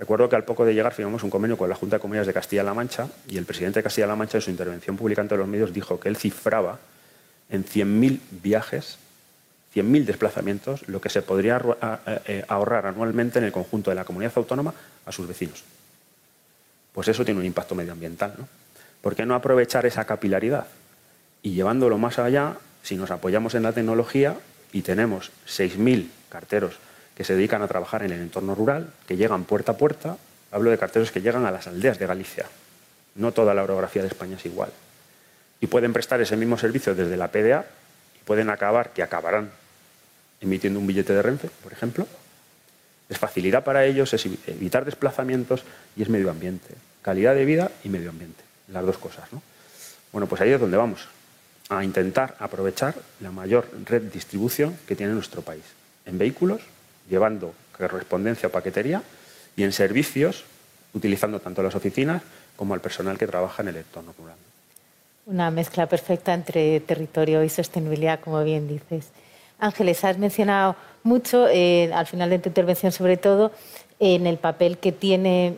[0.00, 2.32] Recuerdo que al poco de llegar firmamos un convenio con la Junta de Comunidades de
[2.32, 5.74] Castilla-La Mancha y el presidente de Castilla-La Mancha en su intervención pública ante los medios
[5.74, 6.78] dijo que él cifraba
[7.50, 8.96] en 100.000 viajes,
[9.74, 11.60] 100.000 desplazamientos, lo que se podría
[12.26, 14.74] eh, ahorrar anualmente en el conjunto de la comunidad autónoma
[15.06, 15.62] a sus vecinos.
[16.92, 18.34] Pues eso tiene un impacto medioambiental.
[18.36, 18.48] ¿no?
[19.00, 20.66] ¿Por qué no aprovechar esa capilaridad?
[21.42, 24.36] Y llevándolo más allá, si nos apoyamos en la tecnología
[24.72, 26.78] y tenemos 6.000 carteros
[27.14, 30.16] que se dedican a trabajar en el entorno rural, que llegan puerta a puerta.
[30.50, 32.46] Hablo de carteros que llegan a las aldeas de Galicia.
[33.14, 34.70] No toda la orografía de España es igual.
[35.60, 37.66] Y pueden prestar ese mismo servicio desde la PDA
[38.16, 39.50] y pueden acabar, que acabarán
[40.40, 42.06] emitiendo un billete de Renfe, por ejemplo.
[43.08, 45.64] Es facilidad para ellos, es evitar desplazamientos
[45.96, 46.74] y es medio ambiente.
[47.02, 48.42] Calidad de vida y medio ambiente.
[48.68, 49.32] Las dos cosas.
[49.32, 49.42] ¿no?
[50.12, 51.08] Bueno, pues ahí es donde vamos.
[51.68, 55.62] A intentar aprovechar la mayor red distribución que tiene nuestro país.
[56.06, 56.62] En vehículos,
[57.08, 59.02] llevando correspondencia o paquetería
[59.56, 60.44] y en servicios,
[60.94, 62.22] utilizando tanto las oficinas
[62.56, 64.36] como al personal que trabaja en el entorno rural.
[65.26, 69.06] Una mezcla perfecta entre territorio y sostenibilidad, como bien dices.
[69.60, 73.52] Ángeles, has mencionado mucho, eh, al final de tu intervención sobre todo,
[73.98, 75.56] en el papel que tiene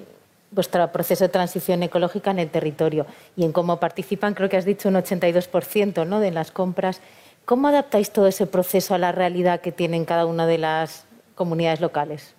[0.50, 4.64] vuestro proceso de transición ecológica en el territorio y en cómo participan, creo que has
[4.64, 6.20] dicho un 82% ¿no?
[6.20, 7.00] de las compras.
[7.44, 11.80] ¿Cómo adaptáis todo ese proceso a la realidad que tienen cada una de las comunidades
[11.80, 12.34] locales?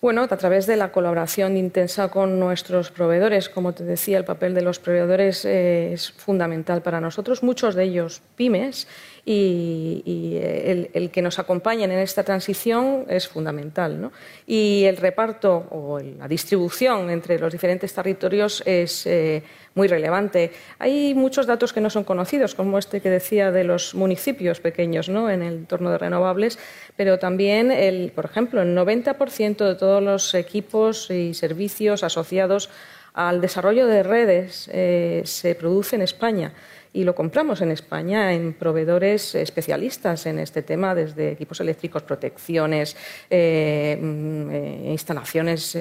[0.00, 3.48] Bueno, a través de la colaboración intensa con nuestros proveedores.
[3.48, 7.84] Como te decía, el papel de los proveedores eh, es fundamental para nosotros, muchos de
[7.84, 8.86] ellos pymes,
[9.28, 14.12] y, el, que nos acompañen en esta transición es fundamental.
[14.46, 19.42] Y el reparto o la distribución entre los diferentes territorios es eh,
[19.74, 20.52] muy relevante.
[20.78, 25.08] Hay muchos datos que no son conocidos, como este que decía de los municipios pequeños
[25.08, 25.28] ¿no?
[25.28, 26.58] en el entorno de renovables,
[26.96, 32.70] pero también, el, por ejemplo, el 90% de todos los equipos y servicios asociados
[33.16, 36.52] al desarrollo de redes eh, se produce en España
[36.92, 42.94] y lo compramos en España en proveedores especialistas en este tema, desde equipos eléctricos, protecciones,
[43.30, 45.76] eh, mm, eh, instalaciones.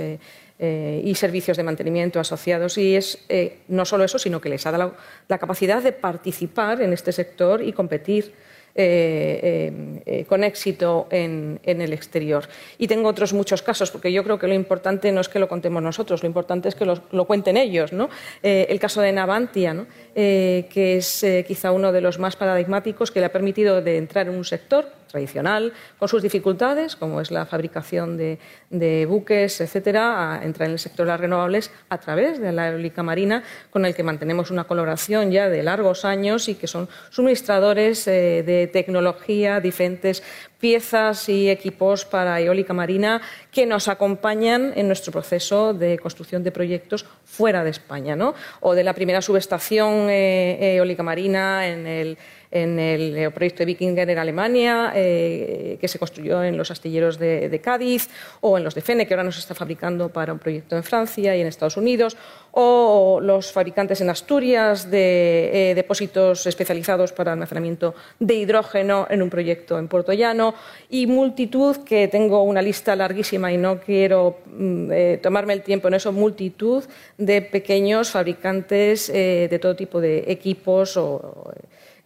[0.57, 2.77] Y servicios de mantenimiento asociados.
[2.77, 3.27] Y es
[3.67, 4.95] no solo eso, sino que les ha dado
[5.27, 8.33] la capacidad de participar en este sector y competir
[8.77, 12.43] eh, eh, eh, con éxito en, el exterior.
[12.77, 15.47] Y tengo otros muchos casos, porque yo creo que lo importante no es que lo
[15.47, 17.93] contemos nosotros, lo importante es que lo, cuenten ellos.
[17.93, 18.09] ¿no?
[18.43, 23.31] el caso de Navantia, que es quizá uno de los más paradigmáticos que le ha
[23.31, 29.05] permitido de entrar en un sector tradicional, con sus dificultades, como es la fabricación de,
[29.07, 33.01] buques, etcétera, a entrar en el sector de las renovables a través de la eólica
[33.01, 38.05] marina, con el que mantenemos una colaboración ya de largos años y que son suministradores
[38.07, 40.21] eh, de tecnología, diferentes
[40.59, 46.51] piezas y equipos para eólica marina que nos acompañan en nuestro proceso de construcción de
[46.51, 48.33] proyectos fuera de España, ¿no?
[48.61, 52.17] O de la primera subestación eh, eólica marina en el
[52.51, 57.61] en el proyecto de Wikinger en Alemania, eh, que se construyó en los astilleros de,
[57.63, 58.09] Cádiz,
[58.41, 61.35] o en los de Fene, que ahora nos está fabricando para un proyecto en Francia
[61.35, 62.17] y en Estados Unidos,
[62.51, 69.29] o los fabricantes en Asturias de eh, depósitos especializados para almacenamiento de hidrógeno en un
[69.29, 70.55] proyecto en Puerto Llano,
[70.89, 75.87] y multitud, que tengo una lista larguísima y no quiero mm, eh, tomarme el tiempo
[75.87, 76.83] en eso, multitud
[77.17, 81.51] de pequeños fabricantes de todo tipo de equipos o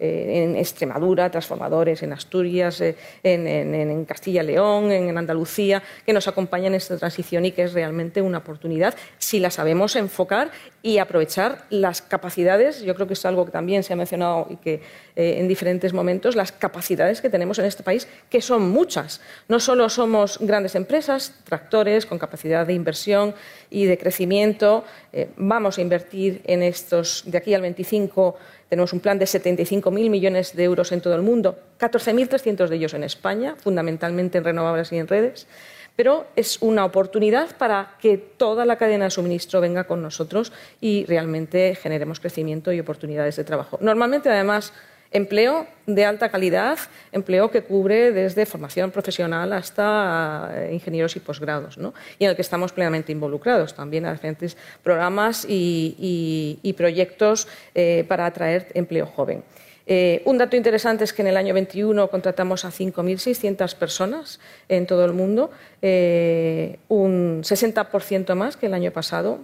[0.02, 6.26] eh, en Extremadura, transformadores en Asturias, eh, en, Castilla y León, en, Andalucía, que nos
[6.30, 11.00] acompañan en esta transición y que es realmente una oportunidad si la sabemos enfocar y
[11.00, 12.82] aprovechar las capacidades.
[12.82, 14.76] Yo creo que es algo que también se ha mencionado y que
[15.18, 19.20] eh, en diferentes momentos, las capacidades que tenemos en este país, que son muchas.
[19.50, 23.36] No solo somos grandes empresas, tractores con capacidad de inversión
[23.70, 24.86] y de crecimiento.
[25.36, 28.38] vamos a invertir en estos, de aquí al 25
[28.70, 32.94] tenemos un plan de 75.000 millones de euros en todo el mundo, 14.300 de ellos
[32.94, 35.48] en España, fundamentalmente en renovables y en redes.
[35.96, 41.06] Pero es una oportunidad para que toda la cadena de suministro venga con nosotros y
[41.06, 43.78] realmente generemos crecimiento y oportunidades de trabajo.
[43.82, 44.72] Normalmente, además,
[45.12, 46.78] Empleo de alta calidad,
[47.12, 51.96] empleo que cubre desde formación profesional hasta eh, ingenieros y posgrados, ¿no?
[52.20, 58.28] y en el que estamos plenamente involucrados también a diferentes programas y, proyectos eh, para
[58.28, 59.44] atraer empleo joven.
[59.88, 64.86] Eh, un dato interesante es que en el año 21 contratamos a 5.600 personas en
[64.86, 65.50] todo el mundo,
[65.82, 69.40] un 60% más que el año pasado,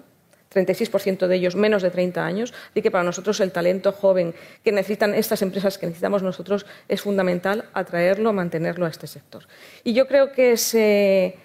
[0.56, 2.54] 36% de ellos menos de 30 años.
[2.72, 7.02] Así que para nosotros el talento joven que necesitan estas empresas, que necesitamos nosotros, es
[7.02, 9.48] fundamental atraerlo, mantenerlo a este sector.
[9.84, 11.36] Y yo creo que se,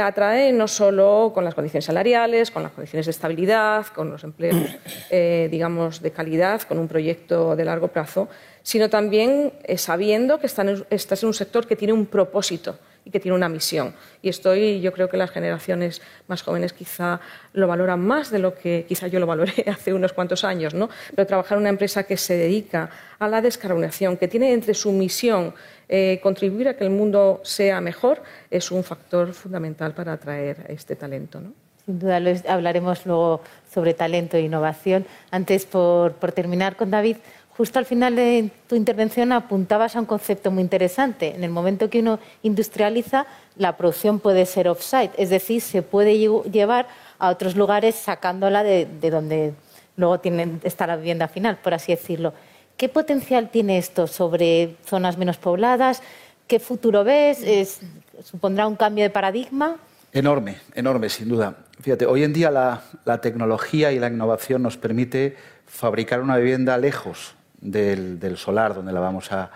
[0.00, 4.56] atrae no solo con las condiciones salariales, con las condiciones de estabilidad, con los empleos,
[5.10, 8.28] eh, digamos, de calidad, con un proyecto de largo plazo,
[8.62, 13.20] sino también eh, sabiendo que estás en un sector que tiene un propósito y que
[13.20, 13.94] tiene una misión.
[14.22, 17.20] Y estoy, yo creo que las generaciones más jóvenes quizá
[17.52, 20.88] lo valoran más de lo que quizá yo lo valoré hace unos cuantos años, ¿no?
[21.14, 24.92] Pero trabajar en una empresa que se dedica a la descarbonización, que tiene entre su
[24.92, 25.54] misión
[25.88, 30.96] eh, contribuir a que el mundo sea mejor, es un factor fundamental para atraer este
[30.96, 31.52] talento, ¿no?
[31.84, 33.40] Sin duda hablaremos luego
[33.72, 35.06] sobre talento e innovación.
[35.30, 37.16] Antes, por, por terminar con David,
[37.56, 41.34] justo al final de tu intervención apuntabas a un concepto muy interesante.
[41.34, 46.18] En el momento que uno industrializa, la producción puede ser off-site, es decir, se puede
[46.18, 49.52] llevar a otros lugares sacándola de, donde
[49.96, 50.20] luego
[50.62, 52.32] está la vivienda final, por así decirlo.
[52.76, 56.02] ¿Qué potencial tiene esto sobre zonas menos pobladas?
[56.46, 57.80] ¿Qué futuro ves?
[58.24, 59.76] ¿Supondrá un cambio de paradigma?
[60.12, 61.56] Enorme, enorme, sin duda.
[61.82, 65.36] Fíjate, hoy en día la tecnología y la innovación nos permite
[65.66, 69.50] fabricar una vivienda lejos del, solar donde la vamos a,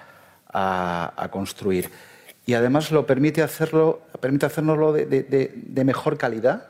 [1.31, 1.91] construir.
[2.47, 6.69] Y además lo permite hacerlo, permite hacernoslo de, mejor calidad,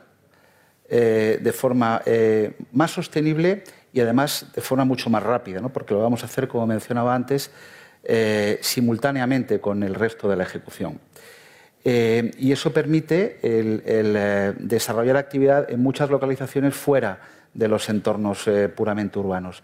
[0.89, 5.69] eh, de forma eh, más sostenible y además de forma mucho más rápida, ¿no?
[5.69, 7.51] porque lo vamos a hacer, como mencionaba antes,
[8.03, 10.99] eh, simultáneamente con el resto de la ejecución.
[11.83, 17.19] y eso permite el, desarrollar actividad en muchas localizaciones fuera
[17.53, 19.61] de los entornos puramente urbanos.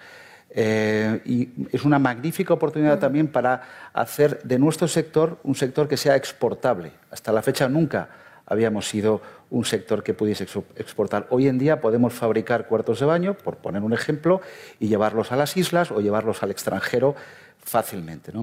[0.54, 3.62] Eh, y es una magnífica oportunidad también para
[3.94, 6.92] hacer de nuestro sector un sector que sea exportable.
[7.10, 8.10] Hasta la fecha nunca
[8.46, 11.28] habíamos sido un sector que pudiese exportar.
[11.30, 14.42] Hoy en día podemos fabricar cuartos de baño, por poner un ejemplo,
[14.80, 17.16] y llevarlos a las islas o llevarlos al extranjero
[17.64, 18.34] fácilmente.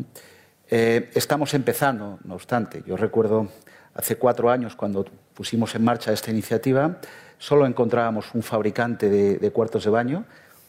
[0.70, 2.82] Eh, estamos empezando, no obstante.
[2.86, 3.48] Yo recuerdo
[3.94, 7.00] hace cuatro años cuando pusimos en marcha esta iniciativa,
[7.36, 10.24] solo encontrábamos un fabricante de cuartos de baño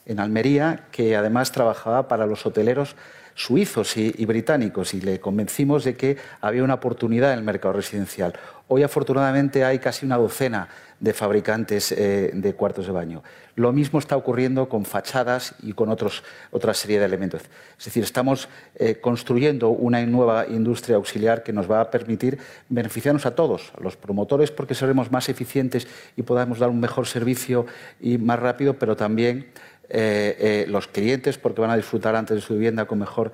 [0.09, 2.95] en Almería, que además trabajaba para los hoteleros
[3.35, 8.33] suizos y, británicos y le convencimos de que había una oportunidad en el mercado residencial.
[8.67, 10.67] Hoy afortunadamente hay casi una docena
[10.99, 13.23] de fabricantes eh, de cuartos de baño.
[13.55, 17.41] Lo mismo está ocurriendo con fachadas y con otros, otra serie de elementos.
[17.77, 23.25] Es decir, estamos eh, construyendo una nueva industria auxiliar que nos va a permitir beneficiarnos
[23.25, 27.65] a todos, a los promotores porque seremos más eficientes y podamos dar un mejor servicio
[28.01, 29.47] y más rápido, pero también
[29.91, 33.31] eh, eh, los clientes porque van a disfrutar antes de su vivienda con mejor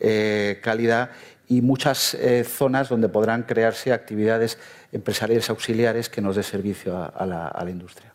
[0.00, 1.10] eh, calidad
[1.46, 4.58] y muchas zonas donde podrán crearse actividades
[4.92, 8.12] empresariales auxiliares que nos dé servicio a, la, industria.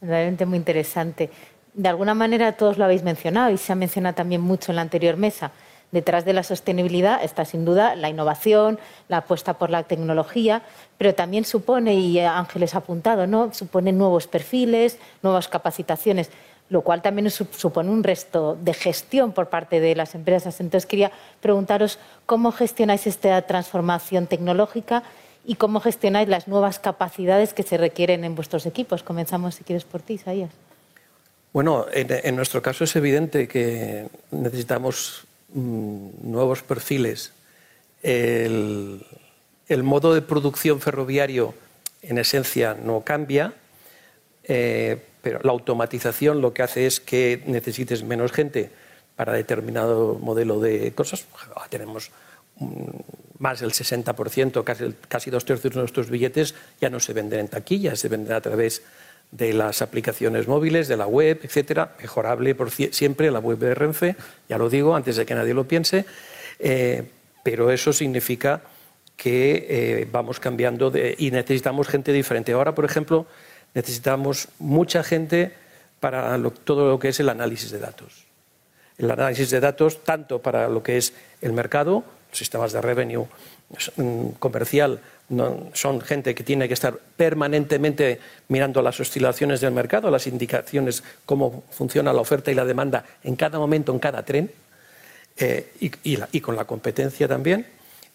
[0.00, 1.30] Realmente muy interesante.
[1.72, 4.82] De alguna manera todos lo habéis mencionado y se ha mencionado también mucho en la
[4.82, 5.52] anterior mesa.
[5.92, 8.78] Detrás de la sostenibilidad está sin duda la innovación,
[9.08, 10.62] la apuesta por la tecnología,
[10.98, 13.54] pero también supone, y Ángeles ha apuntado, ¿no?
[13.54, 16.30] supone nuevos perfiles, nuevas capacitaciones
[16.70, 20.60] lo cual también supone un resto de gestión por parte de las empresas.
[20.60, 25.02] Entonces, quería preguntaros cómo gestionáis esta transformación tecnológica
[25.46, 29.02] y cómo gestionáis las nuevas capacidades que se requieren en vuestros equipos.
[29.02, 30.50] Comenzamos, si quieres, por ti, Isaías.
[31.54, 37.32] Bueno, en, nuestro caso es evidente que necesitamos mm, nuevos perfiles.
[38.02, 39.06] El,
[39.68, 41.54] el, modo de producción ferroviario,
[42.02, 43.54] en esencia, no cambia,
[44.48, 48.70] eh, pero la automatización lo que hace es que necesites menos gente
[49.14, 51.26] para determinado modelo de cosas.
[51.70, 52.10] Tenemos
[53.38, 57.48] más del 60%, casi, casi dos tercios de nuestros billetes ya no se venden en
[57.48, 58.82] taquilla, se venden a través
[59.30, 64.16] de las aplicaciones móviles, de la web, etcétera, mejorable por siempre la web de Renfe,
[64.48, 66.06] ya lo digo antes de que nadie lo piense,
[66.58, 67.04] eh,
[67.42, 68.62] pero eso significa
[69.16, 72.52] que eh, vamos cambiando y necesitamos gente diferente.
[72.52, 73.26] Ahora, por ejemplo,
[73.74, 75.52] necesitamos mucha gente
[76.00, 78.24] para todo lo que es el análisis de datos.
[78.98, 83.26] El análisis de datos, tanto para lo que es el mercado, sistemas de revenue
[83.96, 85.00] mm, comercial,
[85.74, 91.64] son gente que tiene que estar permanentemente mirando las oscilaciones del mercado, las indicaciones, cómo
[91.70, 94.50] funciona la oferta y la demanda en cada momento, en cada tren,
[95.36, 97.66] eh, y, con la competencia también,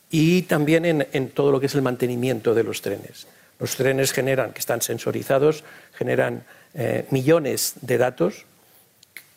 [0.10, 3.28] y también en todo lo que es el mantenimiento de los trenes.
[3.60, 5.64] Los trenes generan, que están sensorizados,
[5.94, 8.46] generan eh, millones de datos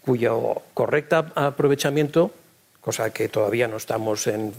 [0.07, 2.31] cuyo correcto aprovechamiento,
[2.81, 4.55] cosa que todavía no estamos en,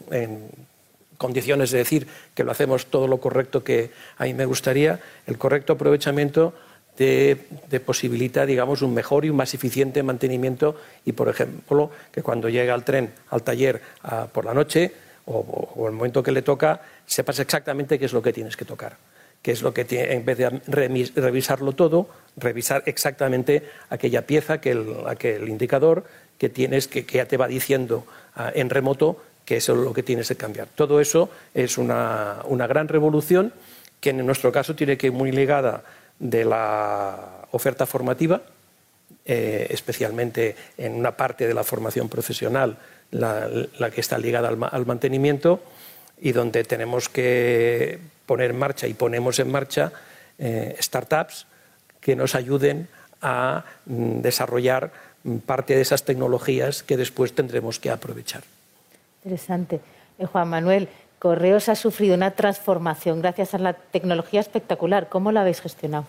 [1.17, 5.38] condiciones de decir que lo hacemos todo lo correcto que a mí me gustaría, el
[5.38, 6.54] correcto aprovechamiento
[6.98, 7.39] de,
[7.84, 12.76] posibilita, digamos, un mejor y un más eficiente mantenimiento y, por ejemplo, que cuando llega
[12.76, 13.82] el tren al taller
[14.34, 14.91] por la noche
[15.26, 18.65] o, o el momento que le toca, sepas exactamente qué es lo que tienes que
[18.65, 18.98] tocar
[19.41, 20.50] que es lo que tiene, en vez de
[21.15, 26.06] revisarlo todo, revisar exactamente aquella pieza, que aquel indicador
[26.38, 30.04] que tienes, que, ya te va diciendo ah, en remoto que eso es lo que
[30.04, 30.67] tienes que cambiar.
[30.67, 33.54] Todo eso es una, gran revolución
[34.02, 35.84] que en nuestro caso tiene que ir muy ligada
[36.19, 38.41] de la oferta formativa,
[39.26, 42.78] eh, especialmente en una parte de la formación profesional,
[43.12, 45.62] la, que está ligada al mantenimiento,
[46.19, 49.92] y donde tenemos que poner en marcha y ponemos en marcha
[50.38, 51.48] eh, startups
[52.00, 52.88] que nos ayuden
[53.22, 54.92] a mm, desarrollar
[55.24, 58.44] mm, parte de esas tecnologías que después tendremos que aprovechar.
[59.24, 59.82] Interesante.
[60.20, 65.10] Eh, Juan Manuel, Correos ha sufrido una transformación gracias a la tecnología espectacular.
[65.10, 66.06] ¿Cómo la habéis gestionado?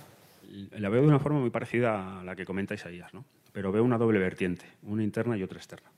[0.77, 3.25] La veo de una forma muy parecida a la que comenta Isaías, ¿no?
[3.53, 5.91] pero veo una doble vertiente, una interna y otra externa.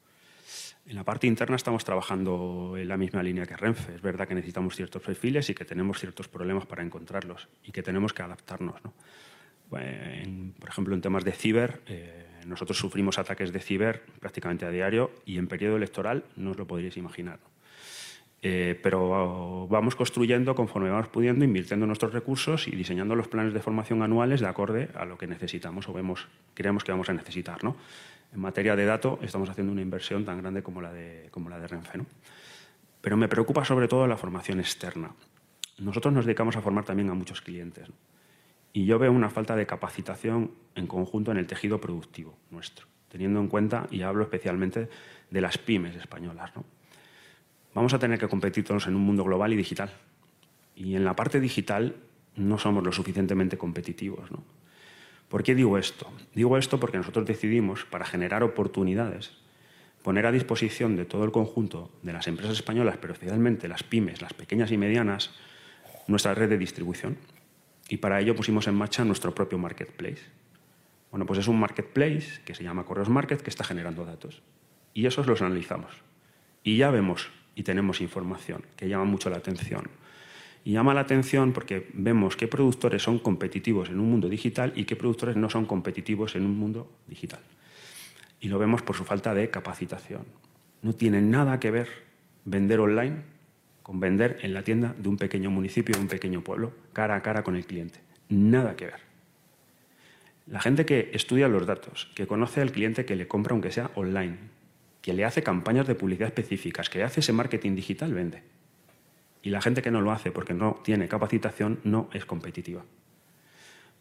[0.90, 3.94] En la parte interna estamos trabajando en la misma línea que Renfe.
[3.94, 7.80] Es verdad que necesitamos ciertos perfiles y que tenemos ciertos problemas para encontrarlos y que
[7.84, 8.74] tenemos que adaptarnos.
[9.68, 15.12] por ejemplo, en temas de ciber, eh, nosotros sufrimos ataques de ciber prácticamente a diario
[15.24, 17.38] y en periodo electoral no os lo podríais imaginar.
[18.42, 23.60] Eh, pero vamos construyendo conforme vamos pudiendo, invirtiendo nuestros recursos y diseñando los planes de
[23.60, 27.62] formación anuales de acorde a lo que necesitamos o vemos, creemos que vamos a necesitar.
[27.62, 27.76] ¿no?
[28.32, 31.58] En materia de datos estamos haciendo una inversión tan grande como la de, como la
[31.58, 31.98] de Renfe.
[31.98, 32.06] ¿no?
[33.00, 35.12] Pero me preocupa sobre todo la formación externa.
[35.78, 37.88] Nosotros nos dedicamos a formar también a muchos clientes.
[38.72, 43.40] Y yo veo una falta de capacitación en conjunto en el tejido productivo nuestro, teniendo
[43.40, 44.88] en cuenta, y hablo especialmente
[45.30, 46.54] de las pymes españolas.
[46.54, 46.64] ¿no?
[47.74, 49.90] vamos a tener que competir todos en un mundo global y digital.
[50.76, 51.96] Y en la parte digital
[52.36, 54.30] no somos lo suficientemente competitivos.
[54.30, 54.44] ¿no?
[55.30, 56.12] ¿Por qué digo esto?
[56.34, 59.30] Digo esto porque nosotros decidimos, para generar oportunidades,
[60.02, 64.20] poner a disposición de todo el conjunto de las empresas españolas, pero especialmente las pymes,
[64.20, 65.30] las pequeñas y medianas,
[66.08, 67.16] nuestra red de distribución.
[67.88, 70.22] Y para ello pusimos en marcha nuestro propio marketplace.
[71.12, 74.42] Bueno, pues es un marketplace que se llama Correos Market que está generando datos.
[74.94, 75.92] Y esos los analizamos.
[76.64, 79.88] Y ya vemos y tenemos información que llama mucho la atención.
[80.64, 84.84] Y llama la atención porque vemos qué productores son competitivos en un mundo digital y
[84.84, 87.40] qué productores no son competitivos en un mundo digital.
[88.40, 90.22] Y lo vemos por su falta de capacitación.
[90.82, 91.88] No tiene nada que ver
[92.44, 93.16] vender online
[93.82, 97.22] con vender en la tienda de un pequeño municipio, de un pequeño pueblo, cara a
[97.22, 98.00] cara con el cliente.
[98.28, 99.00] Nada que ver.
[100.46, 103.90] La gente que estudia los datos, que conoce al cliente que le compra aunque sea
[103.94, 104.36] online,
[105.00, 108.42] que le hace campañas de publicidad específicas, que le hace ese marketing digital, vende.
[109.42, 112.84] Y la gente que no lo hace porque no tiene capacitación no es competitiva.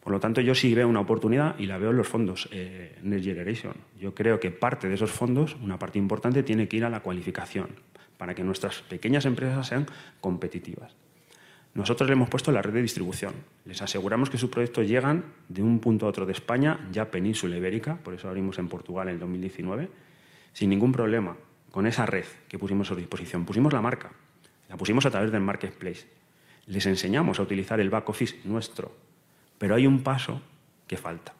[0.02, 2.98] Por lo tanto, yo sí veo una oportunidad y la veo en los fondos eh,
[3.02, 3.74] Next Generation.
[3.98, 7.00] Yo creo que parte de esos fondos, una parte importante, tiene que ir a la
[7.00, 7.68] cualificación
[8.16, 9.86] para que nuestras pequeñas empresas sean
[10.20, 10.94] competitivas.
[11.72, 13.34] Nosotros le hemos puesto la red de distribución.
[13.64, 17.56] Les aseguramos que sus proyectos llegan de un punto a otro de España, ya península
[17.56, 19.88] ibérica, por eso abrimos en Portugal en el 2019
[20.52, 21.36] sin ningún problema
[21.70, 23.44] con esa red que pusimos a su disposición.
[23.44, 24.10] Pusimos la marca,
[24.70, 26.06] la pusimos a través del marketplace.
[26.66, 28.92] Les enseñamos a utilizar el back office nuestro,
[29.58, 30.40] pero hay un paso
[30.86, 31.34] que falta.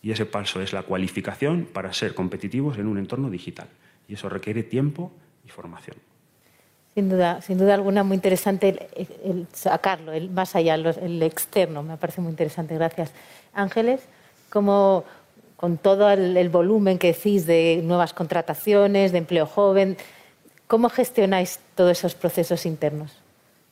[0.00, 3.68] Y ese paso es la cualificación para ser competitivos en un entorno digital.
[4.08, 5.12] Y eso requiere tiempo
[5.44, 5.96] y formación.
[6.94, 8.88] Sin duda, sin duda alguna, muy interesante
[9.52, 12.74] sacarlo, el más allá, el externo, me parece muy interesante.
[12.74, 13.12] Gracias.
[13.54, 14.02] Ángeles,
[14.50, 15.04] como
[15.56, 19.96] con todo el, volumen que decís de nuevas contrataciones, de empleo joven.
[20.72, 23.12] ¿Cómo gestionáis todos esos procesos internos?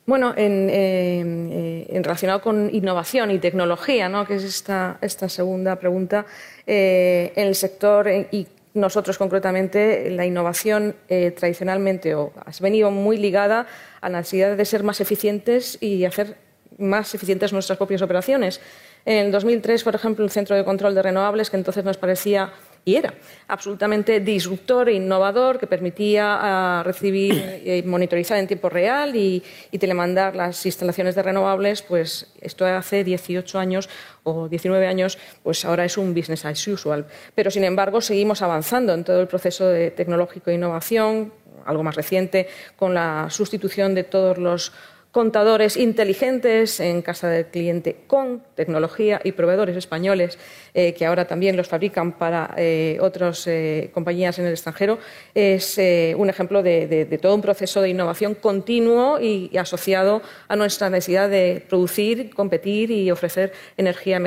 [0.05, 4.27] Bueno, en, eh, relacionado con innovación y tecnología, ¿no?
[4.27, 6.27] que es esta, esta segunda pregunta,
[6.67, 8.45] eh, en el sector eh, y
[8.75, 13.65] nosotros concretamente, la innovación tradicionalmente o venido muy ligada
[13.99, 16.37] a la necesidad de ser más eficientes y hacer
[16.77, 18.61] más eficientes nuestras propias operaciones.
[19.05, 22.53] En el 2003, por ejemplo, el Centro de Control de Renovables, que entonces nos parecía
[22.83, 23.13] y era
[23.47, 29.43] absolutamente disruptor e innovador, que permitía ah, recibir y monitorizar en tiempo real y,
[29.77, 33.89] telemandar las instalaciones de renovables, pues esto hace 18 años
[34.23, 37.05] o 19 años, pues ahora es un business as usual.
[37.33, 41.33] Pero, sin embargo, seguimos avanzando en todo el proceso de tecnológico e innovación,
[41.65, 44.71] algo más reciente, con la sustitución de todos los
[45.11, 50.39] contadores inteligentes en casa del cliente con tecnología y proveedores españoles
[50.73, 54.99] eh, que ahora también los fabrican para eh, otras eh, compañías en el extranjero,
[55.35, 55.77] es
[56.15, 61.63] un ejemplo de, todo un proceso de innovación continuo y, asociado a nuestra necesidad de
[61.67, 64.17] producir, competir y ofrecer energía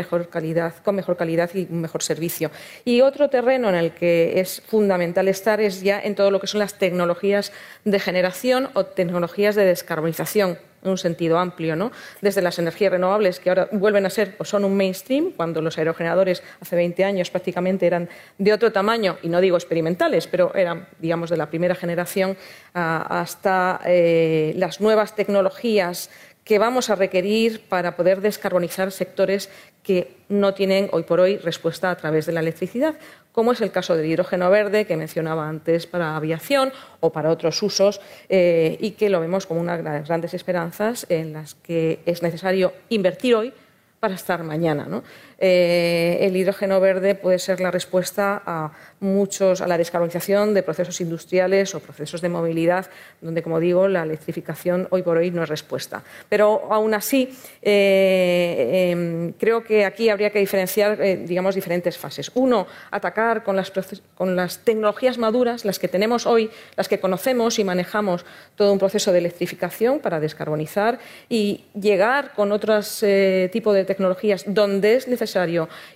[0.85, 2.51] con mejor calidad y un mejor servicio.
[2.85, 6.47] Y otro terreno en el que es fundamental estar es ya en todo lo que
[6.47, 7.53] son las tecnologías
[7.85, 11.91] de generación o tecnologías de descarbonización en un sentido amplio, ¿no?
[12.21, 15.79] desde las energías renovables, que ahora vuelven a ser o son un mainstream, cuando los
[15.79, 18.09] aerogeneradores hace 20 años prácticamente eran
[18.39, 22.37] de otro tamaño, y no digo experimentales, pero eran, digamos, de la primera generación,
[22.73, 26.11] hasta eh, las nuevas tecnologías
[26.45, 29.49] que vamos a requerir para poder descarbonizar sectores
[29.83, 32.95] que no tienen hoy por hoy respuesta a través de la electricidad,
[33.33, 37.63] como es el caso del hidrógeno verde que mencionaba antes para aviación o para otros
[37.63, 42.01] usos, eh, y que lo vemos como una de las grandes esperanzas en las que
[42.07, 43.53] es necesario invertir hoy
[43.99, 44.85] para estar mañana.
[44.87, 45.03] ¿no?
[45.39, 51.01] Eh, el hidrógeno verde puede ser la respuesta a muchos a la descarbonización de procesos
[51.01, 52.87] industriales o procesos de movilidad,
[53.21, 56.03] donde, como digo, la electrificación hoy por hoy no es respuesta.
[56.29, 62.31] Pero aún así, eh, em, creo que aquí habría que diferenciar, eh, digamos, diferentes fases.
[62.35, 63.73] Uno, atacar con las,
[64.15, 68.25] con las tecnologías maduras, las que tenemos hoy, las que conocemos y manejamos
[68.57, 73.05] todo un proceso de electrificación para descarbonizar y llegar con otros
[73.53, 75.24] tipos de tecnologías donde es necesario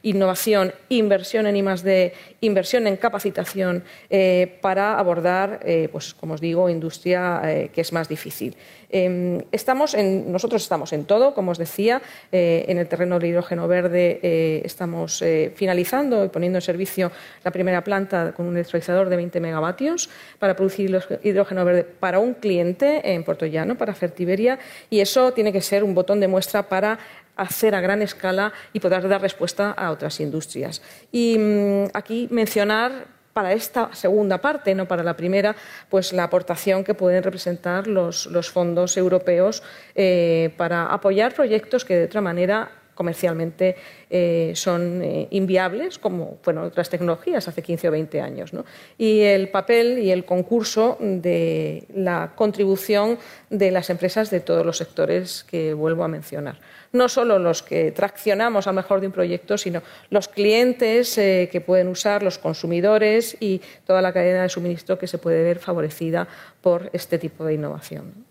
[0.03, 6.69] innovación, inversión en I+D, inversión en capacitación eh, para abordar, eh, pues como os digo,
[6.69, 8.57] industria eh, que es más difícil.
[8.91, 12.01] Em, estamos en, nosotros estamos en todo, como os decía,
[12.33, 15.23] en el terreno del hidrógeno verde estamos
[15.55, 17.13] finalizando y poniendo en servicio
[17.45, 20.09] la primera planta con un electrolizador de 20 megavatios
[20.39, 20.91] para producir
[21.23, 24.59] hidrógeno verde para un cliente en Puerto Llano, para Fertiberia,
[24.89, 26.99] y eso tiene que ser un botón de muestra para
[27.39, 30.83] hacer a gran escala y poder dar respuesta a otras industrias.
[31.11, 35.55] Y mm, aquí mencionar para esta segunda parte, no para la primera,
[35.89, 39.63] pues la aportación que pueden representar los, fondos europeos
[39.95, 42.69] eh, para apoyar proyectos que de otra manera
[42.99, 43.77] comercialmente
[44.11, 48.51] eh, son eh, inviables, como fueron otras tecnologías hace 15 o 20 años.
[48.99, 53.17] Y el papel y el concurso de la contribución
[53.51, 56.59] de las empresas de todos los sectores que vuelvo a mencionar.
[56.93, 59.81] No solo los que traccionamos a mejor de un proyecto, sino
[60.11, 65.07] los clientes eh, que pueden usar, los consumidores y toda la cadena de suministro que
[65.07, 66.27] se puede ver favorecida
[66.61, 68.28] por este tipo de innovación.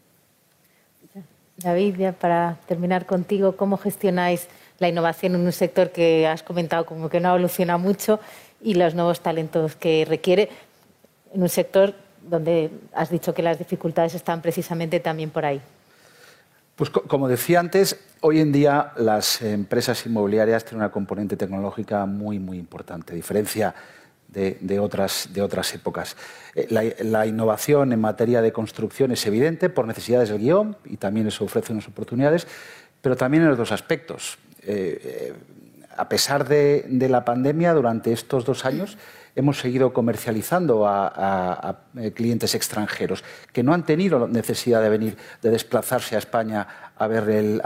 [1.57, 4.47] David, ya para terminar contigo, ¿cómo gestionáis
[4.79, 8.19] la innovación en un sector que has comentado como que no evoluciona mucho
[8.61, 10.49] y los nuevos talentos que requiere
[11.33, 15.61] en un sector donde has dicho que las dificultades están precisamente también por ahí?
[16.75, 22.37] Pues como decía antes, hoy en día las empresas inmobiliarias tienen una componente tecnológica muy,
[22.37, 23.73] muy importante, diferencia
[24.37, 26.15] de, otras, de otras épocas.
[26.53, 26.67] Eh,
[27.01, 31.45] la, innovación en materia de construcción es evidente por necesidades del guion y también eso
[31.45, 32.47] ofrece unas oportunidades,
[33.01, 34.37] pero también en los dos aspectos.
[34.61, 35.33] Eh, eh,
[35.97, 38.97] a pesar de, la pandemia, durante estos dos años
[39.37, 41.83] hemos seguido comercializando a,
[42.15, 43.23] clientes extranjeros
[43.53, 47.61] que no han tenido necesidad de venir, de desplazarse a España a ver, ver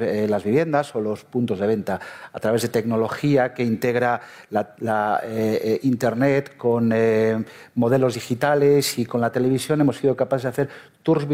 [0.00, 2.00] eh, las, viviendas o los puntos de venta
[2.32, 4.20] a través de tecnología que integra
[4.50, 9.80] la, eh, Internet con eh, modelos digitales y con la televisión.
[9.80, 10.68] Hemos sido capaces de hacer
[11.02, 11.26] tours,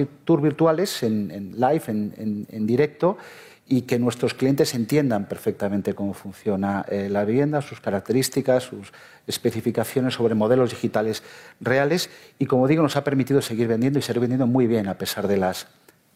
[0.43, 3.19] virtuales en, live, en, directo
[3.73, 8.93] y que nuestros clientes entiendan perfectamente cómo funciona la vivienda, sus características, sus
[9.27, 11.23] especificaciones sobre modelos digitales
[11.59, 14.99] reales y, como digo, nos ha permitido seguir vendiendo y seguir vendiendo muy bien a
[14.99, 15.69] pesar de las,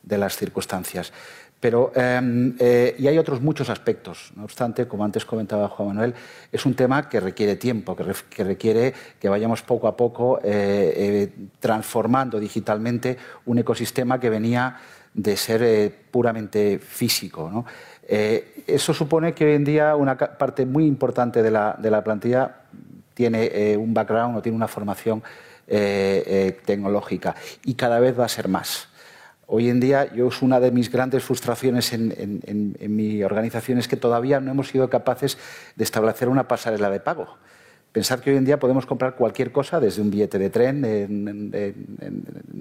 [0.02, 1.14] de las circunstancias.
[1.58, 4.30] Pero, em, eh, y hay otros muchos aspectos.
[4.36, 6.14] No obstante, como antes comentaba Juan Manuel,
[6.52, 11.32] es un tema que requiere tiempo, que, requiere que vayamos poco a poco eh, eh,
[11.58, 14.76] transformando digitalmente un ecosistema que venía
[15.16, 17.64] de ser puramente físico.
[18.06, 22.56] eso supone que hoy en día una parte muy importante de la, plantilla
[23.14, 25.22] tiene un background o tiene una formación
[25.66, 28.88] tecnológica y cada vez va a ser más.
[29.48, 33.96] Hoy en día, yo es una de mis grandes frustraciones en, mi organización es que
[33.96, 35.38] todavía no hemos sido capaces
[35.76, 37.38] de establecer una pasarela de pago.
[37.96, 41.50] Pensad que hoy en día podemos comprar cualquier cosa, desde un billete de tren en,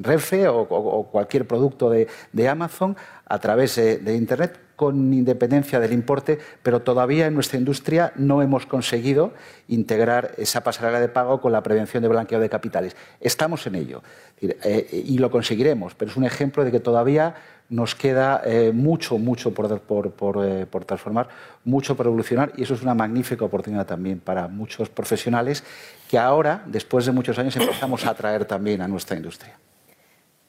[0.01, 2.95] Renfe o, cualquier producto de, Amazon
[3.27, 8.65] a través de, Internet con independencia del importe, pero todavía en nuestra industria no hemos
[8.65, 9.33] conseguido
[9.67, 12.95] integrar esa pasarela de pago con la prevención de blanqueo de capitales.
[13.21, 14.03] Estamos en ello
[14.41, 17.35] eh, y lo conseguiremos, pero es un ejemplo de que todavía
[17.69, 21.29] nos queda eh, mucho, mucho por, por, eh, por, transformar,
[21.63, 25.63] mucho por evolucionar y eso es una magnífica oportunidad también para muchos profesionales
[26.09, 29.57] que ahora, después de muchos años, empezamos a atraer también a nuestra industria.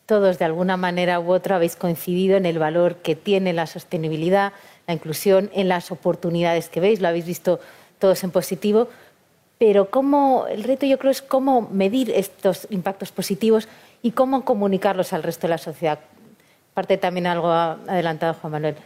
[0.07, 4.53] Todos, de alguna manera u otra, habéis coincidido en el valor que tiene la sostenibilidad,
[4.87, 7.61] la inclusión, en las oportunidades que veis, lo habéis visto
[7.99, 8.89] todos en positivo,
[9.59, 13.69] pero cómo, el reto yo creo es cómo medir estos impactos positivos
[14.03, 15.99] y cómo comunicarlos al resto de la sociedad
[16.77, 18.77] parte también algo adelantado Juan Manuel.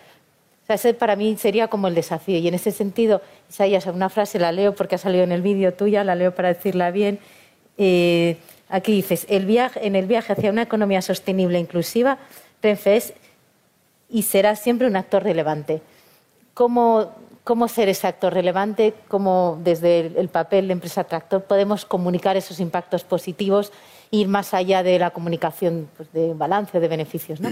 [0.68, 2.38] Ese para mí sería como el desafío.
[2.38, 5.74] Y en ese sentido, Isaías, una frase la leo porque ha salido en el vídeo
[5.74, 7.18] tuya, la leo para decirla bien.
[7.82, 8.36] Eh,
[8.68, 12.18] aquí dices, el viaje, en el viaje hacia una economía sostenible e inclusiva,
[12.62, 13.14] Renfe es
[14.10, 15.80] y será siempre un actor relevante.
[16.52, 17.10] ¿Cómo,
[17.42, 18.92] cómo ser ese actor relevante?
[19.08, 23.72] ¿Cómo desde el papel de empresa tractor podemos comunicar esos impactos positivos
[24.12, 27.40] e ir más allá de la comunicación pues, de balance, de beneficios?
[27.40, 27.50] ¿no?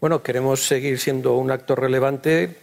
[0.00, 2.56] Bueno, queremos seguir siendo un actor relevante,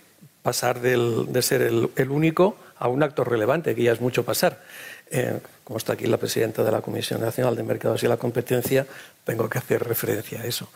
[0.44, 4.62] pasar de ser el, único a un actor relevante, que ya es mucho pasar.
[5.10, 8.86] Eh, como está aquí la presidenta de la Comisión Nacional de Mercados y la Competencia,
[9.24, 10.70] tengo que hacer referencia a eso.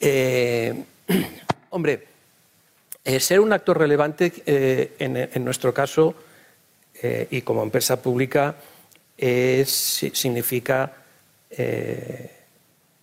[0.00, 0.84] Eh,
[1.70, 2.06] hombre,
[3.04, 4.32] eh, ser un actor relevante,
[4.98, 6.14] en, nuestro caso,
[7.30, 8.54] y como empresa pública,
[9.18, 10.92] significa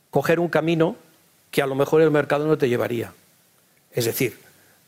[0.10, 0.96] coger un camino
[1.52, 3.12] que a lo mejor el mercado no te llevaría.
[3.92, 4.38] Es decir,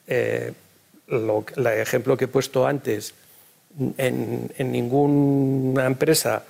[0.07, 3.13] el ejemplo que he puesto antes,
[3.97, 6.43] en, ninguna empresa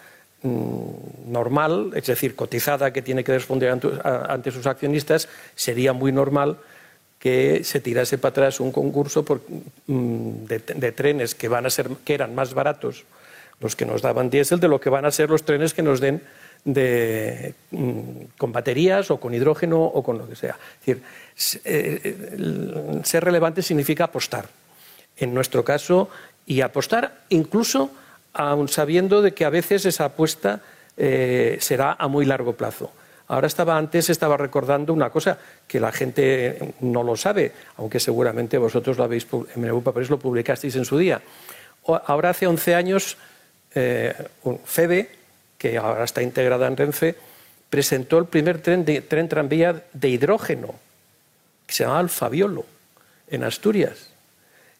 [0.44, 3.70] mm, normal, es decir, cotizada, que tiene que responder
[4.04, 6.58] ante, sus accionistas, sería muy normal
[7.20, 9.24] que se tirase para atrás un concurso
[9.88, 13.06] mm, de, trenes que, van a ser, eran más baratos,
[13.60, 16.00] los que nos daban diésel, de lo que van a ser los trenes que nos
[16.00, 16.22] den
[16.66, 18.02] de, mm,
[18.38, 20.58] con baterías o con hidrógeno o con lo que sea.
[20.80, 21.04] Es decir,
[21.66, 24.48] eh, ser relevante significa apostar.
[25.18, 26.10] En nuestro caso,
[26.46, 27.92] y apostar incluso
[28.34, 30.62] aun sabiendo de que a veces esa apuesta
[30.98, 32.92] eh, será a muy largo plazo.
[33.28, 38.58] Ahora estaba antes, estaba recordando una cosa que la gente no lo sabe, aunque seguramente
[38.58, 39.26] vosotros lo habéis
[39.56, 41.22] en Europa lo publicasteis en su día.
[41.86, 43.18] Ahora hace 11 años,
[43.74, 44.14] eh,
[44.66, 45.10] FEDE,
[45.58, 47.16] que ahora está integrada en Renfe,
[47.70, 50.76] presentó el primer tren, de, tren tranvía de hidrógeno,
[51.66, 52.66] que se llama Alfaviolo,
[53.30, 54.11] en Asturias.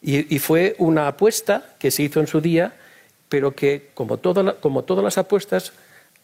[0.02, 2.74] Y, fue una apuesta que se hizo en su día,
[3.28, 4.18] pero que, como,
[4.60, 5.72] como todas las apuestas,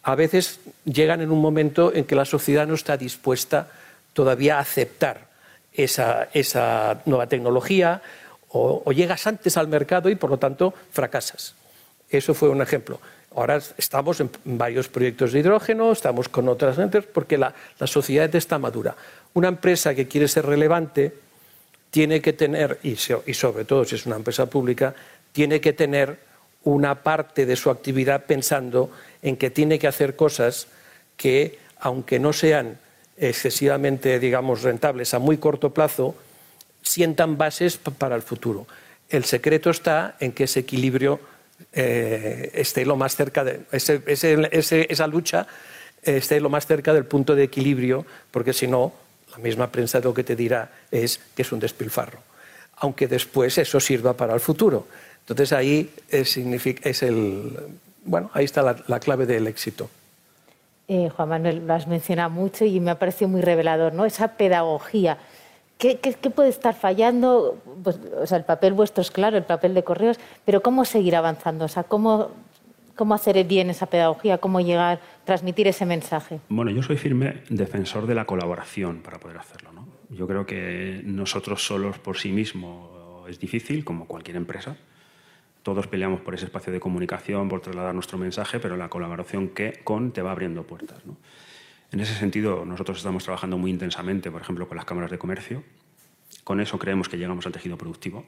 [0.03, 3.69] a veces llegan en un momento en que la sociedad no está dispuesta
[4.15, 5.29] todavía a aceptar
[5.73, 8.03] esa, nueva tecnología
[8.49, 11.55] o, o, llegas antes al mercado y por lo tanto fracasas.
[12.11, 12.99] Eso fue un ejemplo.
[13.35, 17.55] Ahora estamos en varios proyectos de hidrógeno, estamos con otras entes, porque la,
[17.85, 18.97] sociedad está madura.
[19.35, 21.13] Una empresa que quiere ser relevante
[21.91, 24.95] tiene que tener, y, sobre todo si es una empresa pública,
[25.33, 26.19] tiene que tener
[26.65, 28.91] una parte de su actividad pensando
[29.23, 30.67] en que tiene que hacer cosas
[31.17, 32.79] que, aunque no sean
[33.17, 36.15] excesivamente, digamos, rentables a muy corto plazo,
[36.83, 38.67] sientan bases para el futuro.
[39.09, 41.21] El secreto está en que ese equilibrio
[41.73, 45.47] eh, esté lo más cerca de esa lucha
[46.03, 48.93] esté lo más cerca del punto de equilibrio, porque si no,
[49.39, 52.19] la misma prensa lo que te dirá es que es un despilfarro,
[52.77, 54.87] aunque después eso sirva para el futuro.
[55.21, 57.57] Entonces ahí es, es el,
[58.05, 59.89] bueno, ahí está la, clave del éxito.
[60.89, 64.07] Eh, Juan Manuel, lo has mencionado mucho y me ha parecido muy revelador, ¿no?
[64.07, 65.19] Esa pedagogía
[65.79, 65.97] ¿Qué,
[66.35, 67.57] puede estar fallando?
[67.85, 71.15] Pues, o sea, el papel vuestro es claro, el papel de correos, pero ¿cómo seguir
[71.15, 71.67] avanzando?
[71.67, 72.31] O sea, ¿cómo,
[72.99, 74.39] cómo hacer bien esa pedagogía?
[74.39, 76.41] ¿Cómo llegar, transmitir ese mensaje?
[76.49, 79.73] Bueno, yo soy firme defensor de la colaboración para poder hacerlo.
[79.73, 79.87] ¿no?
[80.11, 84.77] Yo creo que nosotros solos por sí mismos es difícil, como cualquier empresa.
[85.63, 89.81] Todos peleamos por ese espacio de comunicación, por trasladar nuestro mensaje, pero la colaboración que
[89.85, 91.07] con te va abriendo puertas.
[91.07, 91.17] ¿no?
[91.93, 95.63] En ese sentido, nosotros estamos trabajando muy intensamente, por ejemplo, con las cámaras de comercio.
[96.43, 98.25] Con eso creemos que llegamos al tejido productivo.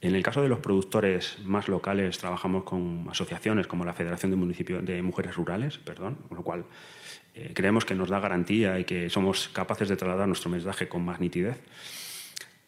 [0.00, 4.36] En el caso de los productores más locales, trabajamos con asociaciones como la Federación de,
[4.36, 6.64] Municipios, de Mujeres Rurales, perdón, con lo cual
[7.34, 11.04] eh, creemos que nos da garantía y que somos capaces de trasladar nuestro mensaje con
[11.04, 11.60] más nitidez.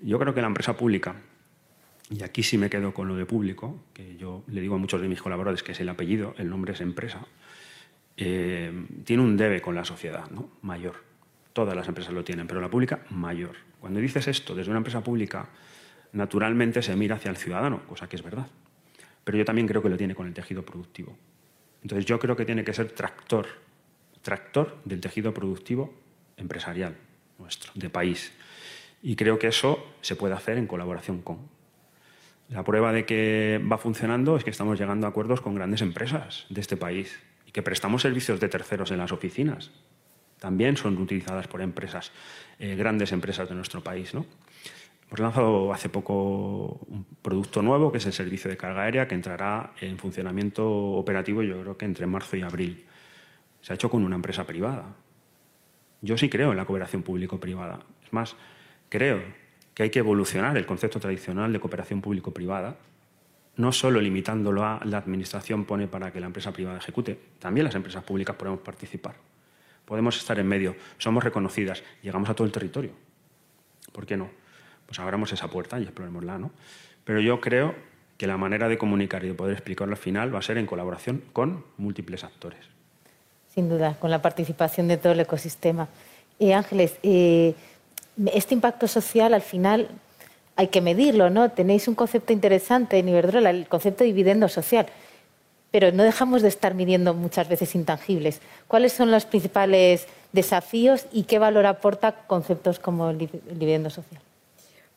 [0.01, 1.16] Yo creo que la empresa pública,
[2.11, 5.01] y aquí sí me quedo con lo de público, que yo le digo a muchos
[5.01, 7.26] de mis colaboradores que es el apellido, el nombre es empresa,
[8.16, 10.51] eh, tiene un debe con la sociedad ¿no?
[10.62, 11.05] mayor.
[11.53, 13.57] Todas las empresas lo tienen, pero la pública mayor.
[13.81, 15.49] Cuando dices esto desde una empresa pública,
[16.13, 18.47] naturalmente se mira hacia el ciudadano, cosa que es verdad.
[19.25, 21.17] Pero yo también creo que lo tiene con el tejido productivo.
[21.83, 23.47] Entonces yo creo que tiene que ser tractor,
[24.23, 25.95] tractor del tejido productivo
[26.37, 26.97] empresarial
[27.39, 28.33] nuestro, de país.
[29.03, 31.39] Y creo que eso se puede hacer en colaboración con.
[32.49, 36.47] La prueba de que va funcionando es que estamos llegando a acuerdos con grandes empresas
[36.49, 39.71] de este país y que prestamos servicios de terceros en las oficinas.
[40.41, 42.11] También son utilizadas por empresas,
[42.59, 44.15] eh, grandes empresas de nuestro país.
[44.15, 44.27] ¿no?
[45.11, 49.17] Hemos lanzado hace poco un producto nuevo, que es el servicio de carga aérea, que
[49.17, 52.87] entrará en funcionamiento operativo yo creo que entre marzo y abril.
[53.61, 54.95] Se ha hecho con una empresa privada.
[56.01, 57.81] Yo sí creo en la cooperación público-privada.
[58.05, 58.37] Es más,
[58.89, 59.21] creo
[59.75, 62.77] que hay que evolucionar el concepto tradicional de cooperación público-privada
[63.57, 67.75] no solo limitándolo a la administración pone para que la empresa privada ejecute, también las
[67.75, 69.17] empresas públicas podemos participar.
[69.85, 72.93] Podemos estar en medio, somos reconocidas, llegamos a todo el territorio.
[73.93, 74.39] ¿Por qué no?
[74.91, 76.51] Pues abramos esa puerta y explorémosla, ¿no?
[77.05, 77.76] Pero yo creo
[78.18, 80.66] que la manera de comunicar y de poder explicarlo al final va a ser en
[80.66, 82.59] colaboración con múltiples actores.
[83.55, 85.86] Sin duda, con la participación de todo el ecosistema.
[86.41, 89.88] Ángeles, este impacto social al final
[90.57, 91.53] hay que medirlo, ¿no?
[91.53, 94.86] Tenéis un concepto interesante en Iberdrola, el concepto de dividendo social,
[95.70, 98.41] pero no dejamos de estar midiendo muchas veces intangibles.
[98.66, 104.20] ¿Cuáles son los principales desafíos y qué valor aporta conceptos como el dividendo social?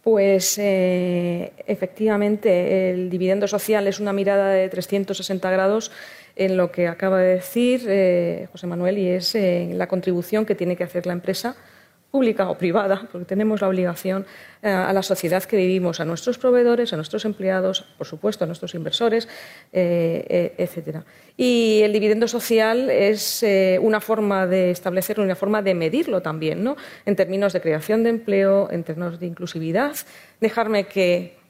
[0.03, 5.91] Pues eh, efectivamente, el dividendo social es una mirada de 360 grados
[6.35, 10.55] en lo que acaba de decir eh, José Manuel y es eh, la contribución que
[10.55, 11.55] tiene que hacer la empresa
[12.13, 14.27] pública o privada, porque tenemos la obligación
[14.61, 18.47] eh, a la sociedad que vivimos, a nuestros proveedores, a nuestros empleados, por supuesto, a
[18.47, 19.27] nuestros inversores,
[19.73, 21.05] eh, eh, etcétera.
[21.35, 23.43] Y el dividendo social es
[23.81, 26.77] una forma de establecerlo, una forma de medirlo también, ¿no?
[27.07, 29.95] en términos de creación de empleo, en términos de inclusividad.
[30.39, 31.42] Dejarme que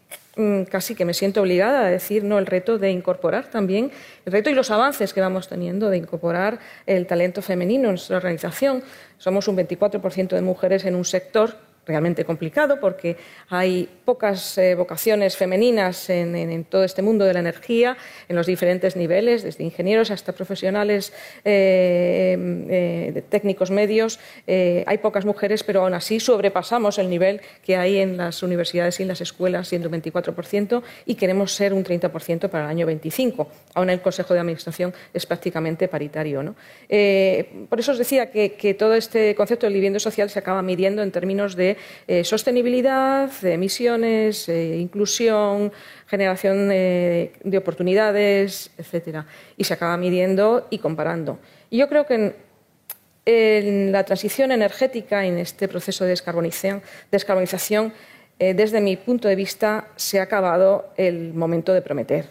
[0.70, 3.92] casi que me siento obligada a decir no el reto de incorporar también
[4.26, 8.18] el reto y los avances que vamos teniendo de incorporar el talento femenino en nuestra
[8.18, 8.84] organización.
[9.20, 11.56] Somos un 24% de mujeres en un sector
[11.86, 13.18] realmente complicado porque
[13.50, 17.98] hay pocas eh, vocaciones femeninas en, todo este mundo de la energía,
[18.30, 21.14] en los diferentes niveles, desde ingenieros hasta profesionales
[21.44, 22.38] eh,
[22.70, 24.20] eh, técnicos medios.
[24.48, 29.04] hay pocas mujeres, pero aún así sobrepasamos el nivel que hay en las universidades y
[29.04, 33.48] en las escuelas, siendo un 24%, y queremos ser un 30% para el año 25.
[33.76, 36.44] Aún el Consejo de Administración es prácticamente paritario.
[36.44, 36.56] ¿no?
[37.70, 41.02] por eso os decía que, que todo este concepto del vivienda social se acaba midiendo
[41.02, 41.73] en términos de
[42.08, 45.72] eh, sostenibilidad, emisiones, eh, inclusión,
[46.08, 49.26] generación eh, de oportunidades, etcétera.
[49.58, 51.40] Y se acaba midiendo y comparando.
[51.70, 52.36] Y yo creo que
[53.26, 57.94] en, la transición energética, en este proceso de descarbonización,
[58.40, 62.28] desde mi punto de vista, se ha acabado el momento de prometer.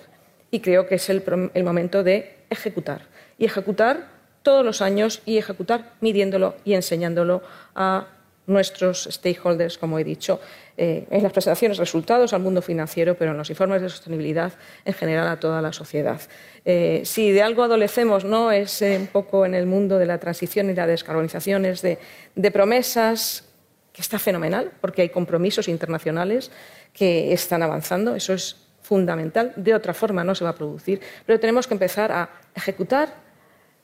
[0.51, 3.07] Y creo que es el momento de ejecutar.
[3.39, 4.09] Y ejecutar
[4.43, 7.43] todos los años y ejecutar midiéndolo y enseñándolo
[7.75, 8.09] a
[8.47, 10.41] nuestros stakeholders, como he dicho,
[10.77, 14.53] eh, en las presentaciones resultados al mundo financiero, pero en los informes de sostenibilidad
[14.85, 16.21] en general a toda la sociedad.
[16.65, 20.19] Eh, si de algo adolecemos, no es eh, un poco en el mundo de la
[20.19, 21.99] transición y la descarbonización, es de,
[22.35, 23.45] de promesas
[23.93, 26.51] que está fenomenal, porque hay compromisos internacionales
[26.93, 31.39] que están avanzando, eso es fundamental, de otra forma no se va a producir, pero
[31.39, 33.15] tenemos que empezar a ejecutar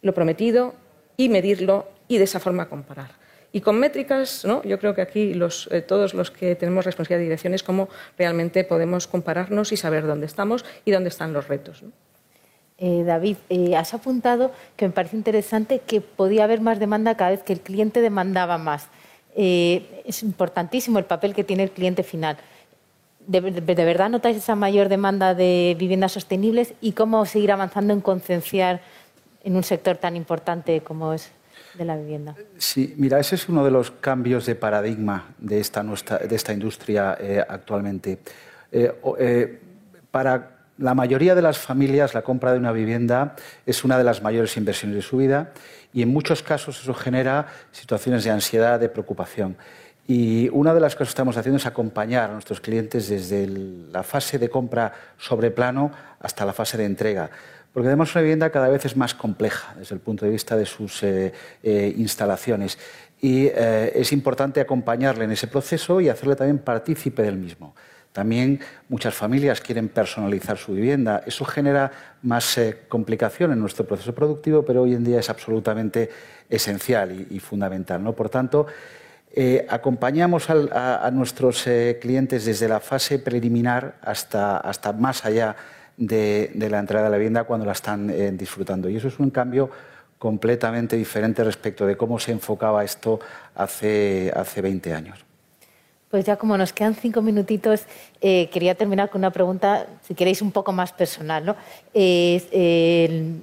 [0.03, 0.75] lo prometido
[1.17, 3.28] y medirlo y de esa forma comparar.
[3.51, 4.63] Y con métricas, ¿no?
[4.63, 7.89] yo creo que aquí los, eh, todos los que tenemos responsabilidad de dirección es cómo
[8.19, 11.83] realmente podemos compararnos y saber dónde estamos y dónde están los retos.
[12.77, 17.31] Eh, David, eh, has apuntado que me parece interesante que podía haber más demanda cada
[17.31, 18.89] vez que el cliente demandaba más.
[19.35, 22.37] es importantísimo el papel que tiene el cliente final.
[23.27, 28.01] ¿De, de verdad notáis esa mayor demanda de viviendas sostenibles y cómo seguir avanzando en
[28.01, 28.81] concienciar
[29.45, 31.31] en un sector tan importante como es
[31.79, 32.37] de la vivienda.
[32.59, 36.53] Sí, mira, ese es uno de los cambios de paradigma de esta, nuestra, de esta
[36.53, 38.18] industria eh, actualmente.
[38.70, 39.61] Eh, eh,
[40.11, 44.22] para la mayoría de las familias, la compra de una vivienda es una de las
[44.22, 45.53] mayores inversiones de su vida
[45.93, 49.57] y en muchos casos eso genera situaciones de ansiedad, de preocupación.
[50.07, 54.03] Y una de las cosas que estamos haciendo es acompañar a nuestros clientes desde la
[54.03, 57.31] fase de compra sobre plano hasta la fase de entrega
[57.79, 60.66] porque además una vivienda cada vez es más compleja desde el punto de vista de
[60.66, 62.76] sus eh, eh, instalaciones
[63.20, 67.76] y eh, es importante acompañarle en ese proceso y hacerle también partícipe del mismo.
[68.11, 68.59] También
[68.89, 71.22] muchas familias quieren personalizar su vivienda.
[71.24, 72.59] Eso genera más
[72.89, 76.11] complicación en nuestro proceso productivo, pero hoy en día es absolutamente
[76.51, 78.03] esencial y, fundamental.
[78.12, 78.66] Por tanto,
[79.68, 81.64] acompañamos a, nuestros
[82.01, 85.55] clientes desde la fase preliminar hasta, hasta más allá
[85.99, 88.89] de, la entrada de la vivienda cuando la están eh, disfrutando.
[88.89, 89.71] Y eso es un cambio
[90.19, 93.21] completamente diferente respecto de cómo se enfocaba esto
[93.55, 95.25] hace, hace 20 años.
[96.11, 97.83] Pues ya como nos quedan cinco minutitos,
[98.21, 101.45] eh, quería terminar con una pregunta, si queréis, un poco más personal.
[101.45, 101.57] ¿no?
[101.93, 103.43] el,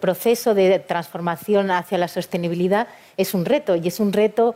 [0.00, 2.86] proceso de transformación hacia la sostenibilidad
[3.16, 4.54] es un reto y es un reto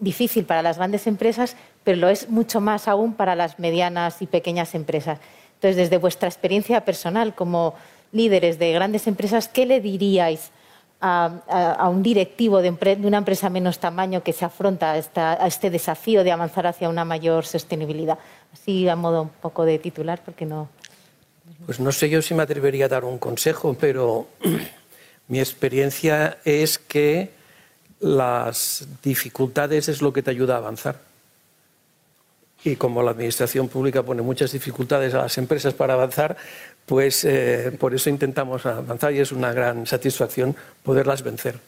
[0.00, 1.54] difícil para las grandes empresas,
[1.84, 5.20] pero lo es mucho más aún para las medianas y pequeñas empresas.
[5.58, 7.74] Entonces, desde vuestra experiencia personal como
[8.12, 10.52] líderes de grandes empresas, ¿qué le diríais
[11.00, 12.70] a, un directivo de,
[13.02, 17.44] una empresa menos tamaño que se afronta a, este desafío de avanzar hacia una mayor
[17.44, 18.20] sostenibilidad?
[18.52, 20.68] Así a modo un poco de titular, porque no.
[21.66, 24.28] Pues no sé yo si me atrevería a dar un consejo, pero
[25.26, 27.32] mi experiencia es que
[27.98, 31.07] las dificultades es lo que te ayuda a avanzar.
[32.64, 36.36] Y como la administración pública pone muchas dificultades a las empresas para avanzar,
[36.86, 41.58] pues eh, por eso intentamos avanzar y es una gran satisfacción poderlas vencer.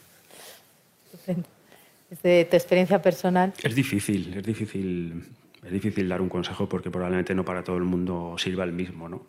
[2.09, 3.53] Desde tu experiencia personal.
[3.63, 5.23] Es difícil, es difícil,
[5.63, 9.07] es difícil dar un consejo porque probablemente no para todo el mundo sirva el mismo,
[9.07, 9.27] ¿no?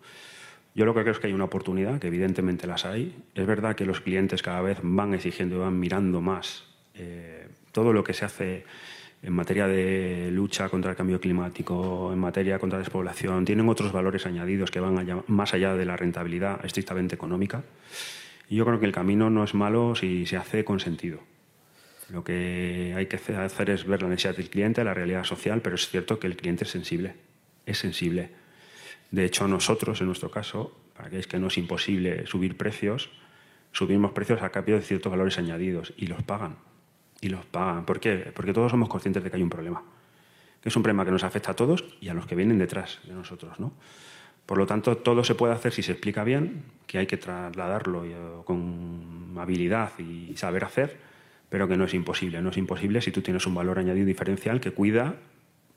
[0.74, 3.14] Yo lo que creo es que hay una oportunidad, que evidentemente las hay.
[3.34, 7.92] Es verdad que los clientes cada vez van exigiendo y van mirando más eh, todo
[7.92, 8.64] lo que se hace
[9.22, 13.92] en materia de lucha contra el cambio climático, en materia contra la despoblación, tienen otros
[13.92, 17.62] valores añadidos que van más allá de la rentabilidad estrictamente económica.
[18.48, 21.20] Y yo creo que el camino no es malo si se hace con sentido.
[22.10, 25.76] Lo que hay que hacer es ver la necesidad del cliente, la realidad social, pero
[25.76, 27.14] es cierto que el cliente es sensible.
[27.64, 28.30] Es sensible.
[29.12, 33.10] De hecho, nosotros, en nuestro caso, para que es que no es imposible subir precios,
[33.70, 36.56] subimos precios a cambio de ciertos valores añadidos y los pagan.
[37.22, 37.86] Y los pagan.
[37.86, 38.30] ¿Por qué?
[38.34, 39.82] Porque todos somos conscientes de que hay un problema.
[40.60, 42.98] Que es un problema que nos afecta a todos y a los que vienen detrás
[43.04, 43.58] de nosotros.
[43.58, 43.72] ¿no?
[44.44, 48.04] Por lo tanto, todo se puede hacer si se explica bien, que hay que trasladarlo
[48.04, 48.14] eh,
[48.44, 50.98] con habilidad y saber hacer,
[51.48, 52.42] pero que no es imposible.
[52.42, 55.14] No es imposible si tú tienes un valor añadido diferencial que cuida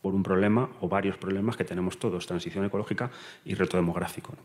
[0.01, 3.11] por un problema o varios problemas que tenemos todos, transición ecológica
[3.43, 4.35] y reto demográfico.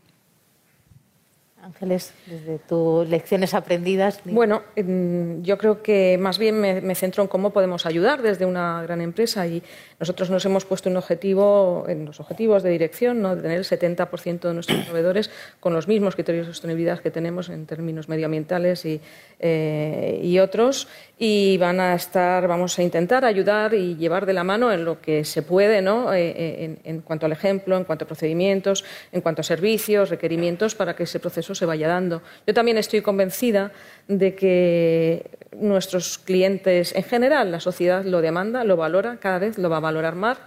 [1.63, 4.21] Ángeles, desde tus lecciones aprendidas.
[4.25, 9.01] Bueno, yo creo que más bien me, centro en cómo podemos ayudar desde una gran
[9.01, 9.61] empresa y
[9.99, 13.35] nosotros nos hemos puesto un objetivo en los objetivos de dirección, ¿no?
[13.35, 17.49] de tener el 70% de nuestros proveedores con los mismos criterios de sostenibilidad que tenemos
[17.49, 19.01] en términos medioambientales y,
[19.39, 20.87] eh, y otros
[21.23, 25.01] y van a estar, vamos a intentar ayudar y llevar de la mano en lo
[25.01, 26.11] que se puede, ¿no?
[26.15, 30.73] Eh, eh, en, cuanto al ejemplo, en cuanto a procedimientos, en cuanto a servicios, requerimientos,
[30.73, 32.21] para que ese proceso se vaya dando.
[32.47, 33.71] Yo también estoy convencida
[34.07, 39.69] de que nuestros clientes, en general, la sociedad lo demanda, lo valora, cada vez lo
[39.69, 40.37] va a valorar más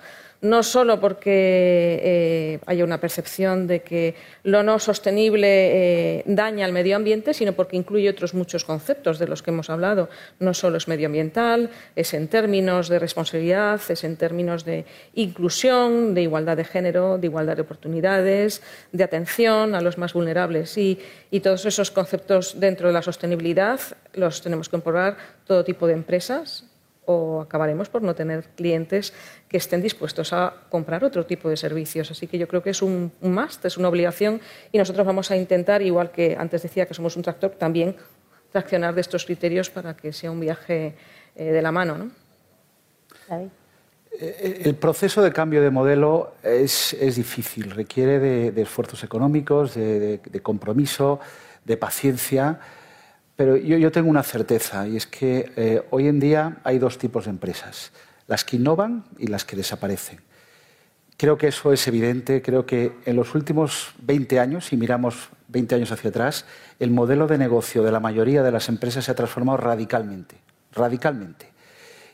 [0.45, 5.49] no solo porque eh, haya una percepción de que lo no sostenible
[6.19, 9.71] eh, daña al medio ambiente, sino porque incluye otros muchos conceptos de los que hemos
[9.71, 10.11] hablado.
[10.41, 14.85] No solo es medioambiental, es en términos de responsabilidad, es en términos de
[15.15, 20.77] inclusión, de igualdad de género, de igualdad de oportunidades, de atención a los más vulnerables.
[20.77, 21.01] Y,
[21.43, 23.81] todos esos conceptos dentro de la sostenibilidad
[24.15, 25.17] los tenemos que incorporar
[25.47, 26.65] todo tipo de empresas,
[27.07, 29.13] o acabaremos por no tener clientes
[29.49, 32.11] que estén dispuestos a comprar otro tipo de servicios.
[32.11, 34.41] Así que yo creo que es un, must, es una obligación
[34.73, 37.97] y nosotros vamos a intentar, igual que antes decía que somos un tractor, también
[38.51, 40.95] traccionar de estos criterios para que sea un viaje
[41.35, 41.99] eh, de la mano.
[41.99, 42.11] ¿no?
[44.19, 51.21] Eh, el proceso de cambio de modelo es, difícil, requiere de, esfuerzos económicos, de compromiso,
[51.65, 52.61] de paciencia.
[53.37, 57.25] Pero yo, tengo una certeza y es que eh, hoy en día hay dos tipos
[57.25, 57.91] de empresas,
[58.29, 60.21] las que innovan y las que desaparecen.
[61.17, 65.75] Creo que eso es evidente, creo que en los últimos 20 años, si miramos 20
[65.75, 66.45] años hacia atrás,
[66.79, 70.37] el modelo de negocio de la mayoría de las empresas se ha transformado radicalmente,
[70.73, 71.53] radicalmente.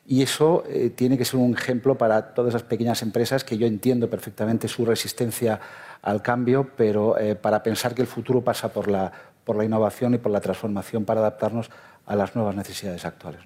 [0.06, 3.66] Y eso eh, tiene que ser un ejemplo para todas esas pequeñas empresas que yo
[3.66, 5.60] entiendo perfectamente su resistencia
[6.02, 9.12] al cambio, pero eh, para pensar que el futuro pasa por la,
[9.50, 11.72] por la innovación y por la transformación para adaptarnos
[12.06, 13.40] a las nuevas necesidades actuales.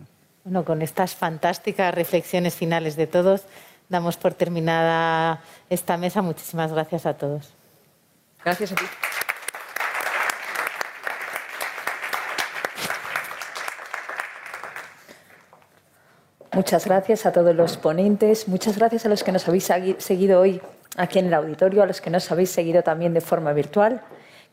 [0.44, 3.46] Bueno, con estas fantásticas reflexiones finales de todos,
[3.88, 5.40] damos por terminada
[5.70, 6.20] esta mesa.
[6.20, 7.54] Muchísimas gracias a todos.
[8.44, 8.84] Gracias a ti.
[16.52, 20.60] Muchas gracias a todos los ponentes, muchas gracias a los que nos habéis seguido hoy
[20.98, 24.02] aquí en el auditorio, a los que nos habéis seguido también de forma virtual.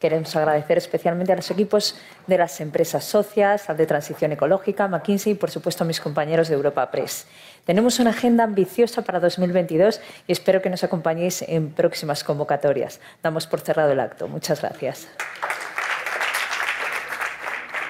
[0.02, 1.96] Queremos agradecer especialmente a los equipos
[2.26, 6.48] de las empresas socias, al de Transición Ecológica, McKinsey y, por supuesto, a mis compañeros
[6.48, 7.28] de Europa Press.
[7.66, 13.00] Tenemos una agenda ambiciosa para 2022 y espero que nos acompañéis en próximas convocatorias.
[13.22, 14.28] Damos por cerrado el acto.
[14.28, 15.08] Muchas gracias.